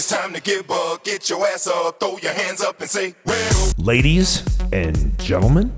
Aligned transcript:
It's 0.00 0.08
time 0.08 0.32
to 0.32 0.40
get 0.40 0.66
bug. 0.66 1.04
Get 1.04 1.28
your 1.28 1.46
ass 1.46 1.66
up, 1.66 2.00
throw 2.00 2.16
your 2.16 2.32
hands 2.32 2.62
up 2.62 2.80
and 2.80 2.88
say, 2.88 3.14
well. 3.26 3.72
Ladies 3.76 4.42
and 4.72 5.18
gentlemen, 5.18 5.74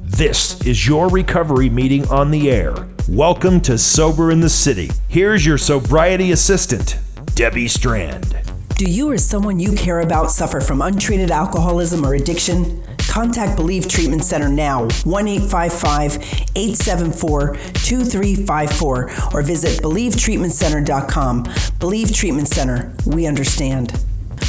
this 0.00 0.58
is 0.64 0.88
your 0.88 1.10
recovery 1.10 1.68
meeting 1.68 2.08
on 2.08 2.30
the 2.30 2.50
air. 2.50 2.74
Welcome 3.06 3.60
to 3.60 3.76
Sober 3.76 4.30
in 4.30 4.40
the 4.40 4.48
City. 4.48 4.88
Here's 5.08 5.44
your 5.44 5.58
sobriety 5.58 6.32
assistant, 6.32 6.98
Debbie 7.34 7.68
Strand. 7.68 8.34
Do 8.78 8.86
you 8.86 9.10
or 9.10 9.18
someone 9.18 9.60
you 9.60 9.74
care 9.74 10.00
about 10.00 10.30
suffer 10.30 10.62
from 10.62 10.80
untreated 10.80 11.30
alcoholism 11.30 12.02
or 12.06 12.14
addiction? 12.14 12.82
Contact 13.16 13.56
Believe 13.56 13.88
Treatment 13.88 14.22
Center 14.22 14.50
now, 14.50 14.88
1 15.04 15.28
855 15.28 16.16
874 16.54 17.54
2354, 17.54 19.10
or 19.32 19.40
visit 19.40 19.82
BelieveTreatmentCenter.com. 19.82 21.46
Believe 21.78 22.14
Treatment 22.14 22.46
Center, 22.46 22.94
we 23.06 23.26
understand. 23.26 23.98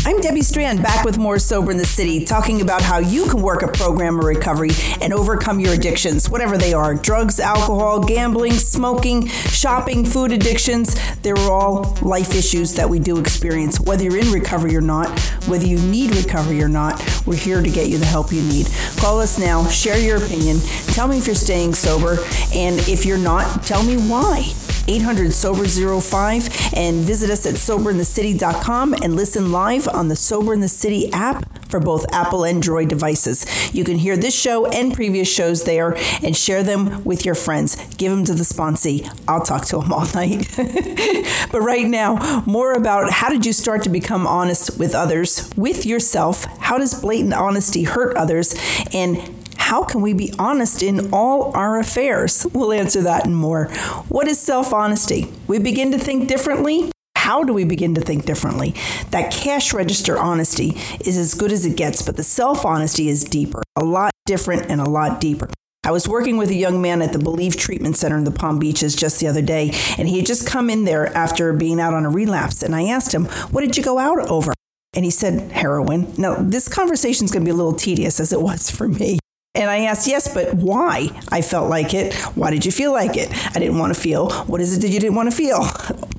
I'm 0.08 0.22
Debbie 0.22 0.42
Strand, 0.42 0.82
back 0.82 1.04
with 1.04 1.18
more 1.18 1.38
Sober 1.38 1.70
in 1.70 1.76
the 1.76 1.86
City, 1.86 2.24
talking 2.24 2.62
about 2.62 2.82
how 2.82 2.98
you 2.98 3.26
can 3.28 3.42
work 3.42 3.62
a 3.62 3.68
program 3.68 4.18
of 4.18 4.24
recovery 4.24 4.70
and 5.02 5.12
overcome 5.12 5.60
your 5.60 5.74
addictions, 5.74 6.30
whatever 6.30 6.58
they 6.58 6.74
are 6.74 6.96
drugs, 6.96 7.42
alcohol, 7.42 8.00
gambling, 8.00 8.54
smoking, 8.54 9.28
shopping, 9.28 10.06
food 10.06 10.32
addictions. 10.32 10.96
They're 11.24 11.38
all 11.38 11.98
life 12.02 12.34
issues 12.34 12.74
that 12.76 12.90
we 12.90 13.00
do 13.00 13.20
experience. 13.20 13.82
Whether 13.82 14.06
you're 14.06 14.20
in 14.20 14.32
recovery 14.32 14.78
or 14.78 14.82
not, 14.82 15.10
whether 15.46 15.66
you 15.66 15.78
need 15.78 16.16
recovery 16.16 16.64
or 16.64 16.70
not, 16.70 17.04
we're 17.28 17.36
here 17.36 17.62
to 17.62 17.70
get 17.70 17.90
you 17.90 17.98
the 17.98 18.06
help 18.06 18.32
you 18.32 18.44
need. 18.44 18.70
Call 18.96 19.20
us 19.20 19.38
now, 19.38 19.68
share 19.68 20.00
your 20.00 20.24
opinion, 20.24 20.62
tell 20.94 21.10
me 21.10 21.18
if 21.18 21.26
you're 21.26 21.36
staying 21.36 21.74
sober, 21.74 22.18
and 22.56 22.80
if 22.88 23.06
you're 23.06 23.18
not, 23.18 23.62
tell 23.62 23.84
me 23.84 23.98
why. 23.98 24.54
800 24.88 25.32
Sober 25.34 25.68
05 25.68 26.74
and 26.76 27.06
visit 27.06 27.30
us 27.30 27.46
at 27.46 27.56
soberinthecity.com 27.56 28.94
and 28.94 29.16
listen 29.16 29.52
live 29.52 29.88
on 29.88 30.08
the 30.10 30.16
Sober 30.16 30.54
in 30.54 30.60
the 30.60 30.68
City 30.68 31.12
app 31.14 31.46
for 31.70 31.80
both 31.80 32.06
Apple 32.14 32.44
and 32.44 32.58
Android 32.58 32.90
devices. 32.90 33.46
You 33.74 33.84
can 33.84 33.98
hear 33.98 34.18
this 34.18 34.38
show 34.38 34.66
and 34.66 34.92
previous 34.92 35.32
shows 35.32 35.64
there 35.64 35.96
and 36.24 36.36
share 36.36 36.64
them 36.64 37.04
with 37.04 37.24
your 37.24 37.36
friends. 37.36 37.76
Give 37.98 38.12
them 38.12 38.26
to 38.26 38.34
the 38.34 38.44
sponsee. 38.44 39.08
I'll 39.28 39.44
talk 39.44 39.66
to 39.68 39.78
them 39.78 39.94
all 39.94 40.08
night. 40.16 40.52
but 41.52 41.62
right 41.62 41.86
now, 41.86 42.44
more 42.48 42.74
about 42.74 43.12
how 43.12 43.30
did 43.30 43.46
you 43.46 43.54
start 43.54 43.84
to 43.84 43.90
become 43.90 44.26
honest 44.26 44.80
with 44.80 44.96
others, 44.96 45.52
with 45.56 45.86
yourself? 45.86 46.46
How 46.60 46.80
does 46.80 47.00
blatant 47.00 47.36
honesty 47.36 47.84
hurt 47.84 48.18
others? 48.18 48.56
And 48.92 49.37
how 49.58 49.84
can 49.84 50.02
we 50.02 50.14
be 50.14 50.34
honest 50.40 50.82
in 50.82 51.14
all 51.14 51.56
our 51.56 51.80
affairs? 51.80 52.46
We'll 52.54 52.74
answer 52.74 53.02
that 53.02 53.26
and 53.26 53.36
more. 53.36 53.66
What 54.08 54.28
is 54.28 54.40
self 54.40 54.74
honesty? 54.74 55.32
We 55.48 55.60
begin 55.60 55.92
to 55.92 55.98
think 55.98 56.28
differently. 56.28 56.92
How 57.16 57.44
do 57.44 57.52
we 57.52 57.66
begin 57.66 57.94
to 57.96 58.02
think 58.02 58.26
differently? 58.26 58.74
That 59.12 59.32
cash 59.32 59.74
register 59.74 60.18
honesty 60.18 60.78
is 61.04 61.18
as 61.18 61.34
good 61.34 61.52
as 61.52 61.66
it 61.66 61.76
gets, 61.76 62.02
but 62.02 62.16
the 62.16 62.24
self 62.24 62.66
honesty 62.66 63.10
is 63.10 63.24
deeper, 63.24 63.64
a 63.76 63.84
lot 63.84 64.12
different 64.26 64.72
and 64.72 64.80
a 64.80 64.90
lot 64.90 65.20
deeper. 65.20 65.50
I 65.84 65.92
was 65.92 66.08
working 66.08 66.38
with 66.38 66.50
a 66.50 66.56
young 66.56 66.82
man 66.82 67.02
at 67.02 67.14
the 67.14 67.20
Believe 67.20 67.56
Treatment 67.56 67.98
Center 67.98 68.18
in 68.18 68.24
the 68.24 68.32
Palm 68.32 68.60
Beaches 68.60 68.96
just 68.96 69.20
the 69.20 69.28
other 69.28 69.42
day, 69.42 69.72
and 69.98 70.08
he 70.08 70.18
had 70.18 70.26
just 70.26 70.48
come 70.48 70.70
in 70.70 70.86
there 70.86 71.08
after 71.16 71.54
being 71.54 71.80
out 71.80 71.94
on 71.94 72.06
a 72.06 72.10
relapse. 72.10 72.64
And 72.64 72.76
I 72.76 72.84
asked 72.84 73.14
him, 73.14 73.26
What 73.52 73.62
did 73.62 73.78
you 73.78 73.84
go 73.84 74.00
out 74.00 74.20
over? 74.30 74.54
And 74.94 75.06
he 75.06 75.12
said, 75.12 75.52
Heroin. 75.52 76.14
Now, 76.18 76.36
this 76.36 76.68
conversation 76.68 77.26
is 77.26 77.32
going 77.32 77.44
to 77.44 77.46
be 77.46 77.52
a 77.52 77.56
little 77.56 77.74
tedious 77.74 78.20
as 78.20 78.34
it 78.34 78.42
was 78.42 78.72
for 78.72 78.88
me. 78.88 79.20
And 79.58 79.72
I 79.72 79.86
asked, 79.86 80.08
yes, 80.08 80.32
but 80.32 80.54
why? 80.54 81.10
I 81.30 81.42
felt 81.42 81.68
like 81.68 81.96
it. 81.96 82.14
Why 82.36 82.52
did 82.52 82.64
you 82.64 82.72
feel 82.72 82.92
like 82.92 83.18
it? 83.18 83.30
I 83.56 83.60
didn't 83.60 83.80
want 83.80 83.94
to 83.94 84.00
feel. 84.00 84.30
What 84.46 84.62
is 84.62 84.78
it 84.78 84.82
that 84.82 84.90
you 84.90 85.00
didn't 85.00 85.16
want 85.16 85.32
to 85.32 85.36
feel? 85.36 85.68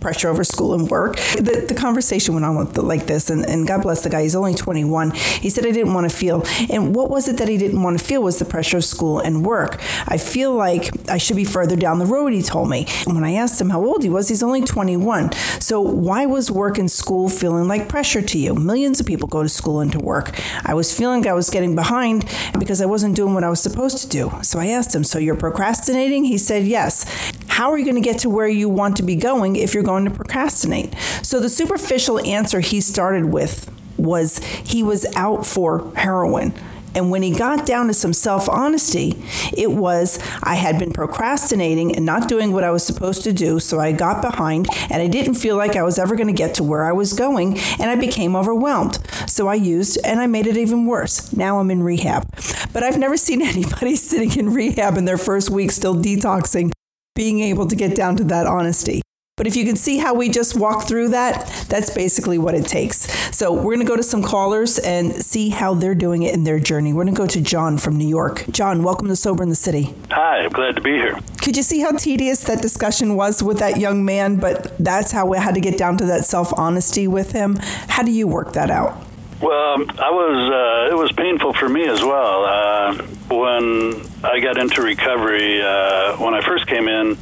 Pressure 0.00 0.28
over 0.28 0.44
school 0.44 0.74
and 0.74 0.88
work. 0.88 1.16
The, 1.16 1.64
the 1.68 1.74
conversation 1.74 2.34
went 2.34 2.46
on 2.46 2.72
the, 2.72 2.82
like 2.82 3.06
this, 3.06 3.30
and, 3.30 3.44
and 3.44 3.66
God 3.66 3.82
bless 3.82 4.03
the 4.03 4.10
guy. 4.10 4.22
He's 4.22 4.36
only 4.36 4.54
21. 4.54 5.12
He 5.12 5.50
said, 5.50 5.66
I 5.66 5.70
didn't 5.70 5.94
want 5.94 6.10
to 6.10 6.14
feel. 6.14 6.44
And 6.70 6.94
what 6.94 7.10
was 7.10 7.28
it 7.28 7.36
that 7.38 7.48
he 7.48 7.59
didn't 7.59 7.82
want 7.82 7.98
to 7.98 8.04
feel 8.04 8.22
was 8.22 8.38
the 8.38 8.44
pressure 8.44 8.78
of 8.78 8.84
school 8.84 9.20
and 9.20 9.44
work. 9.44 9.81
I 10.06 10.19
feel 10.19 10.54
like 10.54 11.09
I 11.10 11.19
should 11.19 11.36
be 11.36 11.44
further 11.44 11.76
down 11.76 11.98
the 11.98 12.06
road, 12.06 12.32
he 12.32 12.42
told 12.42 12.69
me. 12.69 12.86
And 13.06 13.14
when 13.14 13.25
I 13.25 13.32
asked 13.32 13.60
him 13.60 13.70
how 13.70 13.84
old 13.84 14.03
he 14.03 14.09
was, 14.09 14.28
he's 14.28 14.42
only 14.42 14.62
21. 14.62 15.32
So 15.60 15.81
why 15.81 16.26
was 16.26 16.50
work 16.50 16.78
and 16.78 16.91
school 16.91 17.28
feeling 17.28 17.69
like 17.69 17.88
pressure 17.88 18.22
to 18.22 18.38
you? 18.38 18.54
Millions 18.54 19.00
of 19.00 19.06
people 19.06 19.28
go 19.28 19.42
to 19.42 19.48
school 19.48 19.80
and 19.80 19.92
to 19.92 19.98
work. 19.98 20.38
I 20.65 20.75
was 20.75 20.97
feeling 20.97 21.26
I 21.26 21.32
was 21.32 21.50
getting 21.50 21.75
behind 21.75 22.25
because 22.59 22.80
I 22.80 22.86
wasn't 22.86 23.16
doing 23.16 23.34
what 23.34 23.44
I 23.44 23.48
was 23.48 23.60
supposed 23.60 23.98
to 23.98 24.09
do. 24.09 24.32
So 24.42 24.59
I 24.59 24.66
asked 24.66 24.94
him, 24.94 25.04
So 25.04 25.19
you're 25.19 25.36
procrastinating? 25.36 26.25
He 26.25 26.38
said, 26.38 26.65
Yes. 26.66 27.04
How 27.48 27.72
are 27.72 27.78
you 27.78 27.84
going 27.84 27.97
to 27.97 28.00
get 28.00 28.20
to 28.20 28.30
where 28.30 28.47
you 28.47 28.69
want 28.69 28.97
to 28.98 29.03
be 29.03 29.16
going 29.16 29.56
if 29.56 29.75
you're 29.75 29.82
going 29.88 30.04
to 30.04 30.10
procrastinate? 30.10 30.94
So 31.22 31.41
the 31.41 31.49
superficial 31.49 32.21
answer 32.21 32.60
he 32.60 32.81
started 32.81 33.25
with 33.25 33.71
was 33.97 34.38
he 34.38 34.82
was 34.82 35.06
out 35.16 35.47
for 35.47 35.93
heroin. 35.97 36.53
And 36.94 37.10
when 37.10 37.22
he 37.22 37.31
got 37.31 37.66
down 37.66 37.87
to 37.88 37.94
some 37.94 38.12
self 38.12 38.48
honesty, 38.48 39.22
it 39.56 39.71
was 39.71 40.19
I 40.43 40.54
had 40.54 40.78
been 40.78 40.93
procrastinating 40.93 41.94
and 41.94 42.04
not 42.04 42.28
doing 42.28 42.53
what 42.53 42.65
I 42.65 42.71
was 42.71 42.84
supposed 42.84 43.22
to 43.25 43.32
do. 43.32 43.60
So 43.60 43.78
I 43.78 43.93
got 43.93 44.22
behind 44.22 44.69
and 44.91 45.03
I 45.03 45.06
didn't 45.06 45.34
feel 45.34 45.56
like 45.56 45.77
I 45.77 45.82
was 45.82 45.98
ever 45.98 46.16
going 46.16 46.28
to 46.28 46.32
get 46.32 46.54
to 46.56 46.65
where 46.65 46.84
I 46.84 46.93
was 46.93 47.12
going. 47.12 47.59
And 47.78 47.91
I 47.91 47.97
became 47.97 48.34
overwhelmed. 48.34 48.98
So 49.28 49.48
I 49.48 49.54
used 49.54 49.98
and 50.04 50.21
I 50.21 50.27
made 50.27 50.47
it 50.47 50.56
even 50.56 50.87
worse. 50.87 51.32
Now 51.32 51.60
I'm 51.60 51.71
in 51.71 51.82
rehab. 51.82 52.27
But 52.72 52.82
I've 52.82 52.98
never 52.98 53.16
seen 53.16 53.43
anybody 53.54 53.94
sitting 53.94 54.38
in 54.38 54.53
rehab 54.53 54.97
in 54.97 55.04
their 55.04 55.19
first 55.19 55.50
week 55.50 55.71
still 55.71 55.94
detoxing, 55.94 56.72
being 57.15 57.41
able 57.41 57.66
to 57.69 57.77
get 57.77 57.94
down 57.94 58.16
to 58.16 58.25
that 58.25 58.47
honesty. 58.47 59.03
But 59.38 59.47
if 59.47 59.54
you 59.56 59.65
can 59.65 59.76
see 59.76 59.99
how 59.99 60.15
we 60.15 60.28
just 60.28 60.56
walk 60.56 60.87
through 60.88 61.10
that, 61.10 61.47
that's 61.69 61.91
basically 61.91 62.38
what 62.38 62.54
it 62.56 62.66
takes. 62.66 63.10
So 63.34 63.53
we're 63.53 63.76
going 63.76 63.81
to 63.81 63.87
go 63.87 63.97
to 63.97 64.03
some 64.03 64.22
callers 64.22 64.78
and 64.81 65.15
see 65.15 65.50
how 65.50 65.75
they're 65.75 65.94
doing 65.94 66.25
it 66.25 66.34
in 66.34 66.43
their 66.43 66.59
journey. 66.59 66.93
We're 66.93 67.04
going 67.04 67.15
to 67.15 67.19
go 67.19 67.28
to 67.28 67.41
John 67.41 67.78
from 67.78 67.97
New 67.97 68.09
York. 68.09 68.44
John, 68.50 68.82
welcome 68.82 69.06
to 69.06 69.16
Sober 69.16 69.44
in 69.44 69.48
the 69.48 69.54
City. 69.54 69.94
Hi, 70.10 70.41
I'm 70.41 70.50
glad 70.50 70.75
to 70.75 70.81
be 70.81 70.91
here. 70.91 71.21
Could 71.41 71.56
you 71.56 71.62
see 71.62 71.81
how 71.81 71.93
tedious 71.93 72.43
that 72.44 72.60
discussion 72.60 73.15
was 73.15 73.41
with 73.41 73.60
that 73.60 73.78
young 73.78 74.04
man? 74.04 74.37
But 74.37 74.77
that's 74.77 75.12
how 75.12 75.27
we 75.27 75.38
had 75.38 75.54
to 75.54 75.60
get 75.60 75.78
down 75.78 75.97
to 75.98 76.04
that 76.06 76.25
self 76.25 76.53
honesty 76.59 77.06
with 77.06 77.31
him. 77.31 77.56
How 77.60 78.03
do 78.03 78.10
you 78.10 78.27
work 78.27 78.54
that 78.54 78.71
out? 78.71 79.06
Well, 79.41 79.75
um, 79.75 79.88
I 80.00 80.10
was. 80.10 80.91
Uh, 80.91 80.94
it 80.94 80.98
was 80.98 81.12
painful 81.12 81.54
for 81.54 81.69
me 81.69 81.87
as 81.87 82.03
well. 82.03 82.44
Uh, 82.44 82.94
when 83.31 84.03
I 84.25 84.41
got 84.41 84.59
into 84.59 84.82
recovery, 84.82 85.62
uh, 85.62 86.16
when 86.16 86.34
I 86.34 86.41
first 86.41 86.66
came 86.66 86.88
in, 86.88 87.16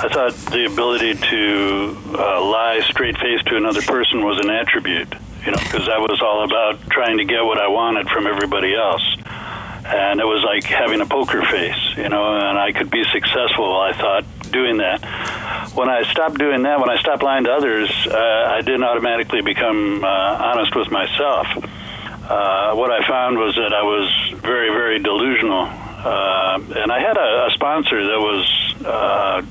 I 0.00 0.06
thought 0.06 0.32
the 0.52 0.64
ability 0.64 1.14
to 1.14 1.98
uh, 2.14 2.44
lie 2.44 2.80
straight 2.86 3.18
face 3.18 3.42
to 3.46 3.56
another 3.56 3.82
person 3.82 4.24
was 4.24 4.38
an 4.38 4.48
attribute, 4.48 5.12
you 5.44 5.50
know, 5.50 5.58
because 5.58 5.88
I 5.88 5.98
was 5.98 6.22
all 6.22 6.44
about 6.44 6.88
trying 6.88 7.18
to 7.18 7.24
get 7.24 7.44
what 7.44 7.58
I 7.58 7.66
wanted 7.66 8.08
from 8.08 8.28
everybody 8.28 8.76
else. 8.76 9.02
And 9.84 10.20
it 10.20 10.24
was 10.24 10.44
like 10.44 10.62
having 10.62 11.00
a 11.00 11.06
poker 11.06 11.42
face, 11.42 11.96
you 11.96 12.08
know, 12.08 12.36
and 12.36 12.56
I 12.56 12.70
could 12.70 12.92
be 12.92 13.02
successful, 13.10 13.76
I 13.76 13.92
thought, 13.92 14.24
doing 14.52 14.76
that. 14.76 15.02
When 15.74 15.88
I 15.88 16.04
stopped 16.12 16.38
doing 16.38 16.62
that, 16.62 16.78
when 16.78 16.90
I 16.90 16.98
stopped 17.00 17.24
lying 17.24 17.42
to 17.44 17.52
others, 17.52 17.90
uh, 18.06 18.54
I 18.54 18.60
didn't 18.60 18.84
automatically 18.84 19.42
become 19.42 20.04
uh, 20.04 20.06
honest 20.06 20.76
with 20.76 20.92
myself. 20.92 21.48
Uh, 22.22 22.76
what 22.76 22.92
I 22.92 23.04
found 23.08 23.36
was 23.36 23.56
that 23.56 23.74
I 23.74 23.82
was 23.82 24.06
very, 24.36 24.70
very 24.70 25.00
delusional. 25.00 25.64
Uh, 25.66 26.60
and 26.76 26.92
I 26.92 27.00
had 27.00 27.16
a, 27.16 27.46
a 27.46 27.50
sponsor 27.54 27.98
that 28.04 28.20
was 28.20 28.84
uh, 28.86 29.42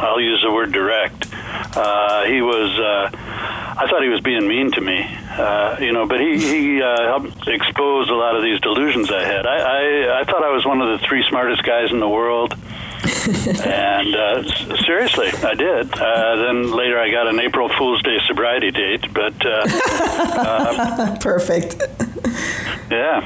I'll 0.00 0.20
use 0.20 0.42
the 0.42 0.50
word 0.50 0.72
direct. 0.72 1.26
Uh, 1.32 2.24
he 2.24 2.40
was, 2.42 2.78
uh, 2.78 3.10
I 3.12 3.86
thought 3.88 4.02
he 4.02 4.08
was 4.08 4.20
being 4.22 4.46
mean 4.48 4.70
to 4.72 4.80
me, 4.80 5.02
uh, 5.02 5.76
you 5.80 5.92
know, 5.92 6.06
but 6.06 6.20
he, 6.20 6.38
he 6.38 6.82
uh, 6.82 7.02
helped 7.06 7.46
expose 7.48 8.08
a 8.08 8.14
lot 8.14 8.34
of 8.36 8.42
these 8.42 8.60
delusions 8.60 9.10
I 9.10 9.22
had. 9.24 9.46
I, 9.46 9.56
I, 9.56 10.20
I 10.20 10.24
thought 10.24 10.42
I 10.42 10.50
was 10.50 10.64
one 10.66 10.80
of 10.80 10.98
the 11.00 11.06
three 11.06 11.24
smartest 11.28 11.62
guys 11.62 11.90
in 11.90 12.00
the 12.00 12.08
world. 12.08 12.54
and 13.64 14.14
uh, 14.14 14.76
seriously, 14.84 15.28
I 15.28 15.54
did. 15.54 15.92
Uh, 15.92 16.36
then 16.36 16.70
later, 16.72 16.98
I 16.98 17.10
got 17.10 17.28
an 17.28 17.40
April 17.40 17.68
Fool's 17.78 18.02
Day 18.02 18.18
sobriety 18.26 18.70
date, 18.70 19.12
but 19.12 19.34
uh, 19.44 19.62
uh, 19.66 21.18
perfect. 21.20 21.76
Yeah, 22.90 23.20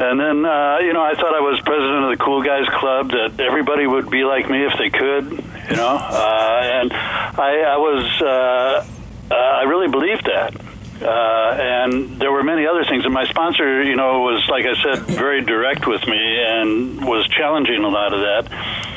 and 0.00 0.18
then 0.20 0.44
uh, 0.44 0.78
you 0.80 0.92
know, 0.92 1.02
I 1.02 1.14
thought 1.14 1.34
I 1.34 1.40
was 1.40 1.60
president 1.64 2.04
of 2.04 2.18
the 2.18 2.24
Cool 2.24 2.42
Guys 2.42 2.66
Club. 2.78 3.10
That 3.10 3.40
everybody 3.40 3.86
would 3.86 4.10
be 4.10 4.24
like 4.24 4.48
me 4.48 4.64
if 4.64 4.78
they 4.78 4.90
could, 4.90 5.44
you 5.70 5.76
know. 5.76 5.96
Uh, 5.96 6.60
and 6.62 6.92
I, 6.92 7.62
I 7.66 7.76
was, 7.76 8.22
uh, 8.22 8.86
uh, 9.30 9.34
I 9.34 9.62
really 9.64 9.88
believed 9.88 10.24
that. 10.24 10.54
Uh, 11.00 11.56
and 11.60 12.18
there 12.18 12.32
were 12.32 12.42
many 12.42 12.66
other 12.66 12.84
things. 12.84 13.04
And 13.04 13.14
my 13.14 13.26
sponsor, 13.26 13.82
you 13.84 13.94
know, 13.94 14.20
was 14.20 14.44
like 14.48 14.66
I 14.66 14.74
said, 14.82 15.06
very 15.06 15.42
direct 15.42 15.86
with 15.86 16.04
me 16.06 16.18
and 16.18 17.06
was 17.06 17.28
challenging 17.28 17.84
a 17.84 17.88
lot 17.88 18.12
of 18.12 18.20
that. 18.20 18.88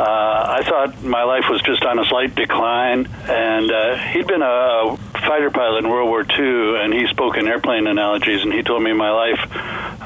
Uh, 0.00 0.56
I 0.60 0.62
thought 0.64 1.02
my 1.02 1.24
life 1.24 1.44
was 1.50 1.60
just 1.60 1.84
on 1.84 1.98
a 1.98 2.06
slight 2.06 2.34
decline, 2.34 3.06
and 3.28 3.70
uh, 3.70 3.96
he'd 3.96 4.26
been 4.26 4.40
a 4.40 4.96
fighter 5.12 5.50
pilot 5.50 5.84
in 5.84 5.90
World 5.90 6.08
War 6.08 6.22
II, 6.22 6.82
and 6.82 6.94
he 6.94 7.06
spoke 7.08 7.36
in 7.36 7.46
airplane 7.46 7.86
analogies, 7.86 8.40
and 8.40 8.50
he 8.50 8.62
told 8.62 8.82
me 8.82 8.94
my 8.94 9.10
life 9.10 9.40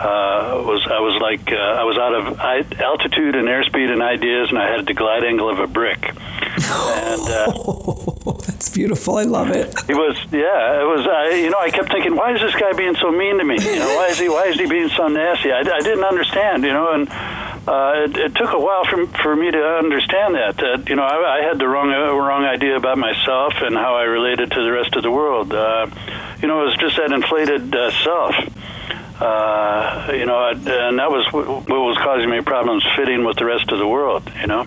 uh, 0.04 0.62
was 0.64 0.86
I 0.86 1.00
was 1.00 1.20
like 1.20 1.50
uh, 1.50 1.56
I 1.56 1.84
was 1.84 1.96
out 1.98 2.14
of 2.14 2.24
altitude 2.80 3.34
and 3.34 3.48
airspeed 3.48 3.90
and 3.90 4.02
ideas, 4.02 4.50
and 4.50 4.58
I 4.58 4.76
had 4.76 4.86
the 4.86 4.94
glide 4.94 5.24
angle 5.24 5.48
of 5.50 5.58
a 5.58 5.66
brick. 5.66 6.02
And 6.64 7.28
uh, 7.28 7.52
It's 8.64 8.70
beautiful. 8.70 9.16
I 9.16 9.24
love 9.24 9.50
it. 9.50 9.68
It 9.88 9.94
was, 9.94 10.16
yeah. 10.32 10.80
It 10.80 10.88
was, 10.88 11.06
I, 11.06 11.36
you 11.36 11.50
know, 11.50 11.58
I 11.58 11.68
kept 11.68 11.92
thinking, 11.92 12.16
why 12.16 12.32
is 12.32 12.40
this 12.40 12.54
guy 12.54 12.72
being 12.72 12.94
so 12.96 13.10
mean 13.10 13.36
to 13.38 13.44
me? 13.44 13.56
You 13.60 13.78
know, 13.78 13.96
why 13.96 14.06
is 14.08 14.18
he, 14.18 14.28
why 14.30 14.46
is 14.46 14.56
he 14.56 14.66
being 14.66 14.88
so 14.88 15.06
nasty? 15.08 15.52
I, 15.52 15.60
I 15.60 15.80
didn't 15.80 16.04
understand, 16.04 16.64
you 16.64 16.72
know, 16.72 16.88
and 16.92 17.08
uh, 17.68 18.04
it, 18.04 18.16
it 18.16 18.34
took 18.34 18.52
a 18.52 18.58
while 18.58 18.84
for 18.86 19.06
for 19.22 19.36
me 19.36 19.50
to 19.50 19.62
understand 19.78 20.34
that. 20.34 20.56
That 20.56 20.88
you 20.88 20.96
know, 20.96 21.02
I, 21.02 21.40
I 21.40 21.42
had 21.42 21.58
the 21.58 21.68
wrong 21.68 21.92
uh, 21.92 22.12
wrong 22.14 22.44
idea 22.44 22.76
about 22.76 22.96
myself 22.96 23.54
and 23.60 23.74
how 23.74 23.96
I 23.96 24.04
related 24.04 24.50
to 24.52 24.62
the 24.62 24.72
rest 24.72 24.96
of 24.96 25.02
the 25.02 25.10
world. 25.10 25.52
Uh, 25.52 25.86
you 26.40 26.48
know, 26.48 26.62
it 26.62 26.66
was 26.66 26.76
just 26.76 26.96
that 26.96 27.12
inflated 27.12 27.74
uh, 27.74 27.90
self. 28.02 28.34
Uh, 29.20 30.10
you 30.12 30.26
know, 30.26 30.48
and 30.48 30.98
that 30.98 31.10
was 31.10 31.24
what 31.32 31.68
was 31.68 31.96
causing 31.98 32.28
me 32.30 32.40
problems 32.40 32.84
fitting 32.96 33.24
with 33.24 33.36
the 33.36 33.44
rest 33.44 33.70
of 33.70 33.78
the 33.78 33.86
world. 33.86 34.28
You 34.40 34.48
know, 34.48 34.66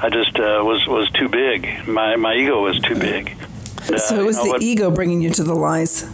I 0.00 0.08
just 0.08 0.38
uh, 0.38 0.62
was 0.62 0.86
was 0.86 1.10
too 1.10 1.28
big. 1.28 1.86
My 1.86 2.16
my 2.16 2.34
ego 2.34 2.62
was 2.62 2.78
too 2.80 2.94
big. 2.94 3.36
so 3.82 4.20
it 4.20 4.24
was 4.24 4.36
you 4.38 4.42
know, 4.42 4.44
the 4.44 4.48
what, 4.50 4.62
ego 4.62 4.90
bringing 4.90 5.20
you 5.20 5.30
to 5.30 5.42
the 5.42 5.54
lies. 5.54 6.06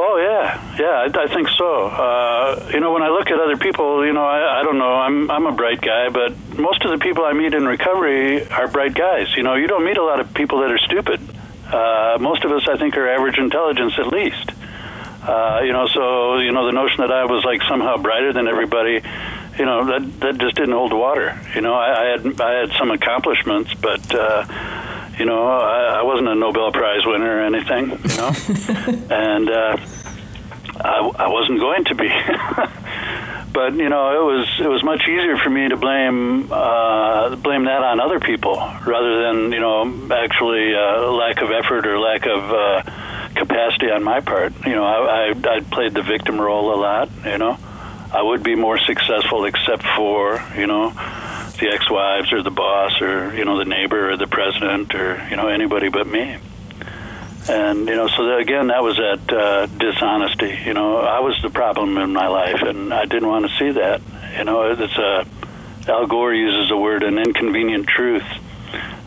Oh 0.00 0.16
yeah, 0.16 0.76
yeah, 0.78 1.08
I, 1.08 1.24
I 1.24 1.26
think 1.26 1.48
so. 1.48 1.86
Uh, 1.86 2.70
you 2.72 2.80
know, 2.80 2.92
when 2.92 3.02
I 3.02 3.08
look 3.08 3.30
at 3.30 3.38
other 3.40 3.56
people, 3.56 4.06
you 4.06 4.12
know, 4.12 4.24
I, 4.24 4.60
I 4.60 4.62
don't 4.62 4.78
know. 4.78 4.94
I'm 4.94 5.30
I'm 5.30 5.46
a 5.46 5.52
bright 5.52 5.80
guy, 5.80 6.08
but 6.08 6.36
most 6.56 6.84
of 6.84 6.90
the 6.90 6.98
people 6.98 7.24
I 7.24 7.32
meet 7.32 7.54
in 7.54 7.64
recovery 7.66 8.48
are 8.48 8.68
bright 8.68 8.94
guys. 8.94 9.36
You 9.36 9.42
know, 9.44 9.54
you 9.54 9.66
don't 9.66 9.84
meet 9.84 9.98
a 9.98 10.04
lot 10.04 10.20
of 10.20 10.34
people 10.34 10.60
that 10.60 10.70
are 10.70 10.78
stupid. 10.78 11.20
Uh, 11.72 12.16
most 12.20 12.44
of 12.44 12.50
us, 12.50 12.66
I 12.68 12.76
think, 12.76 12.96
are 12.96 13.08
average 13.08 13.38
intelligence 13.38 13.94
at 13.98 14.06
least. 14.08 14.50
Uh, 15.28 15.60
you 15.62 15.72
know, 15.72 15.86
so 15.88 16.38
you 16.38 16.52
know 16.52 16.64
the 16.64 16.72
notion 16.72 16.98
that 17.02 17.12
I 17.12 17.26
was 17.26 17.44
like 17.44 17.60
somehow 17.68 17.98
brighter 17.98 18.32
than 18.32 18.48
everybody, 18.48 19.02
you 19.58 19.64
know, 19.66 19.84
that 19.84 20.20
that 20.20 20.38
just 20.38 20.56
didn't 20.56 20.72
hold 20.72 20.92
water. 20.92 21.38
You 21.54 21.60
know, 21.60 21.74
I, 21.74 22.02
I 22.02 22.04
had 22.12 22.40
I 22.40 22.54
had 22.60 22.72
some 22.72 22.90
accomplishments, 22.90 23.74
but. 23.74 24.14
Uh, 24.14 24.94
you 25.18 25.24
know, 25.24 25.48
I, 25.48 25.98
I 25.98 26.02
wasn't 26.04 26.28
a 26.28 26.34
Nobel 26.36 26.70
Prize 26.70 27.04
winner 27.04 27.38
or 27.38 27.42
anything, 27.42 27.90
you 27.90 28.16
know, 28.16 28.30
and 29.10 29.50
uh, 29.50 29.76
I, 30.80 31.10
I 31.18 31.28
wasn't 31.28 31.58
going 31.58 31.84
to 31.86 31.94
be. 31.96 32.08
but 33.52 33.74
you 33.74 33.88
know, 33.88 34.14
it 34.14 34.24
was 34.24 34.46
it 34.60 34.68
was 34.68 34.84
much 34.84 35.02
easier 35.08 35.36
for 35.36 35.50
me 35.50 35.68
to 35.68 35.76
blame 35.76 36.52
uh, 36.52 37.34
blame 37.36 37.64
that 37.64 37.82
on 37.82 37.98
other 37.98 38.20
people 38.20 38.54
rather 38.86 39.22
than 39.24 39.52
you 39.52 39.60
know 39.60 40.08
actually 40.12 40.74
uh, 40.74 41.10
lack 41.10 41.40
of 41.42 41.50
effort 41.50 41.86
or 41.86 41.98
lack 41.98 42.26
of 42.26 42.50
uh, 42.52 43.07
capacity 43.38 43.90
on 43.90 44.02
my 44.02 44.20
part. 44.20 44.52
You 44.66 44.74
know, 44.74 44.84
I, 44.84 45.30
I 45.30 45.56
I 45.56 45.60
played 45.60 45.94
the 45.94 46.02
victim 46.02 46.40
role 46.40 46.74
a 46.74 46.78
lot. 46.78 47.08
You 47.24 47.38
know, 47.38 47.56
I 48.12 48.22
would 48.22 48.42
be 48.42 48.54
more 48.54 48.78
successful 48.78 49.44
except 49.44 49.84
for 49.96 50.42
you 50.56 50.66
know 50.66 50.90
the 50.90 51.70
ex-wives 51.72 52.32
or 52.32 52.42
the 52.42 52.50
boss 52.50 53.00
or 53.00 53.34
you 53.34 53.44
know 53.44 53.58
the 53.58 53.64
neighbor 53.64 54.10
or 54.12 54.16
the 54.16 54.26
president 54.26 54.94
or 54.94 55.26
you 55.28 55.36
know 55.36 55.48
anybody 55.48 55.88
but 55.88 56.06
me 56.06 56.36
and 57.48 57.88
you 57.88 57.96
know 57.96 58.06
so 58.08 58.26
that, 58.26 58.38
again 58.38 58.68
that 58.68 58.82
was 58.82 58.96
that 58.96 59.32
uh, 59.32 59.66
dishonesty 59.66 60.56
you 60.64 60.72
know 60.72 60.98
i 60.98 61.20
was 61.20 61.36
the 61.42 61.50
problem 61.50 61.98
in 61.98 62.12
my 62.12 62.28
life 62.28 62.62
and 62.62 62.94
i 62.94 63.04
didn't 63.04 63.28
want 63.28 63.44
to 63.44 63.56
see 63.58 63.72
that 63.72 64.00
you 64.38 64.44
know 64.44 64.70
it's 64.70 64.96
a 64.96 65.26
al 65.90 66.06
gore 66.06 66.32
uses 66.32 66.68
the 66.68 66.76
word 66.76 67.02
an 67.02 67.18
inconvenient 67.18 67.86
truth 67.88 68.26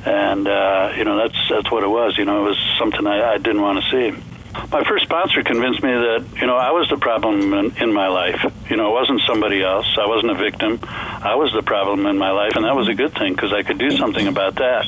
and 0.06 0.48
uh, 0.48 0.94
you 0.98 1.04
know 1.04 1.18
that's 1.18 1.50
that's 1.50 1.72
what 1.72 1.84
it 1.84 1.90
was 1.90 2.18
you 2.18 2.26
know 2.26 2.46
it 2.46 2.50
was 2.50 2.76
something 2.80 3.06
i, 3.06 3.34
I 3.34 3.38
didn't 3.38 3.62
want 3.62 3.84
to 3.84 3.92
see 3.92 4.24
my 4.72 4.84
first 4.84 5.06
sponsor 5.06 5.44
convinced 5.44 5.82
me 5.82 5.92
that 5.92 6.26
you 6.40 6.48
know 6.48 6.56
I 6.56 6.72
was 6.72 6.90
the 6.90 6.98
problem 6.98 7.54
in, 7.54 7.76
in, 7.78 7.94
my 7.94 8.08
life. 8.08 8.40
You 8.70 8.78
know, 8.78 8.90
it 8.90 8.94
wasn't 8.94 9.22
somebody 9.26 9.64
else. 9.64 9.86
I 9.98 10.08
wasn't 10.08 10.32
a 10.32 10.36
victim. 10.36 10.80
I 10.84 11.36
was 11.36 11.54
the 11.54 11.62
problem 11.62 12.06
in 12.06 12.18
my 12.18 12.32
life, 12.32 12.56
and 12.56 12.66
that 12.66 12.76
was 12.76 12.90
a 12.90 12.94
good 12.94 13.14
thing 13.14 13.34
because 13.34 13.54
I 13.54 13.64
could 13.64 13.78
do 13.78 13.92
something 13.92 14.28
about 14.28 14.56
that. 14.56 14.88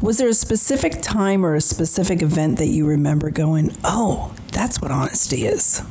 Was 0.00 0.18
there 0.18 0.28
a 0.28 0.34
specific 0.34 1.00
time 1.02 1.44
or 1.44 1.54
a 1.54 1.60
specific 1.60 2.22
event 2.22 2.58
that 2.58 2.68
you 2.68 2.86
remember 2.86 3.30
going, 3.30 3.72
"Oh, 3.84 4.34
that's 4.52 4.80
what 4.80 4.90
honesty 4.90 5.44
is"? 5.44 5.82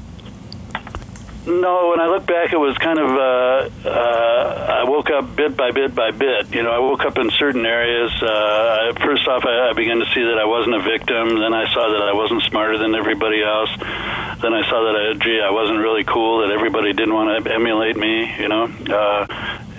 No, 1.45 1.89
when 1.89 1.99
I 1.99 2.05
look 2.05 2.27
back, 2.27 2.53
it 2.53 2.59
was 2.59 2.77
kind 2.77 2.99
of 2.99 3.09
uh, 3.09 3.89
uh, 3.89 4.83
I 4.85 4.89
woke 4.89 5.09
up 5.09 5.35
bit 5.35 5.57
by 5.57 5.71
bit 5.71 5.95
by 5.95 6.11
bit. 6.11 6.53
You 6.53 6.61
know, 6.61 6.69
I 6.69 6.77
woke 6.77 7.01
up 7.01 7.17
in 7.17 7.31
certain 7.31 7.65
areas. 7.65 8.11
Uh, 8.21 8.93
first 9.01 9.27
off, 9.27 9.43
I, 9.43 9.69
I 9.69 9.73
began 9.73 9.97
to 9.97 10.05
see 10.13 10.21
that 10.21 10.37
I 10.37 10.45
wasn't 10.45 10.75
a 10.75 10.83
victim. 10.83 11.39
Then 11.39 11.53
I 11.53 11.65
saw 11.73 11.89
that 11.89 12.01
I 12.03 12.13
wasn't 12.13 12.43
smarter 12.43 12.77
than 12.77 12.93
everybody 12.93 13.41
else. 13.41 13.71
Then 14.37 14.53
I 14.53 14.61
saw 14.69 14.85
that, 14.85 14.95
I, 14.95 15.17
gee, 15.17 15.41
I 15.41 15.49
wasn't 15.49 15.79
really 15.79 16.03
cool. 16.03 16.45
That 16.45 16.53
everybody 16.53 16.93
didn't 16.93 17.13
want 17.13 17.43
to 17.43 17.51
emulate 17.51 17.97
me. 17.97 18.37
You 18.37 18.47
know, 18.47 18.63
uh, 18.93 19.25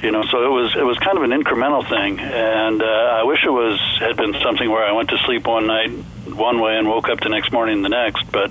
you 0.03 0.11
know. 0.11 0.25
So 0.33 0.43
it 0.43 0.51
was 0.51 0.75
it 0.75 0.85
was 0.85 0.99
kind 0.99 1.17
of 1.17 1.23
an 1.23 1.31
incremental 1.31 1.89
thing, 1.89 2.19
and 2.19 2.83
uh, 2.83 3.21
I 3.21 3.23
wish 3.23 3.39
it 3.47 3.55
was 3.55 3.79
had 4.01 4.17
been 4.17 4.35
something 4.43 4.69
where 4.69 4.83
I 4.83 4.91
went 4.99 5.11
to 5.11 5.19
sleep 5.27 5.47
one 5.47 5.69
night 5.69 5.91
one 6.27 6.61
way 6.61 6.77
and 6.77 6.89
woke 6.89 7.09
up 7.09 7.21
the 7.21 7.29
next 7.29 7.53
morning 7.53 7.83
the 7.83 7.89
next, 7.89 8.31
but 8.33 8.51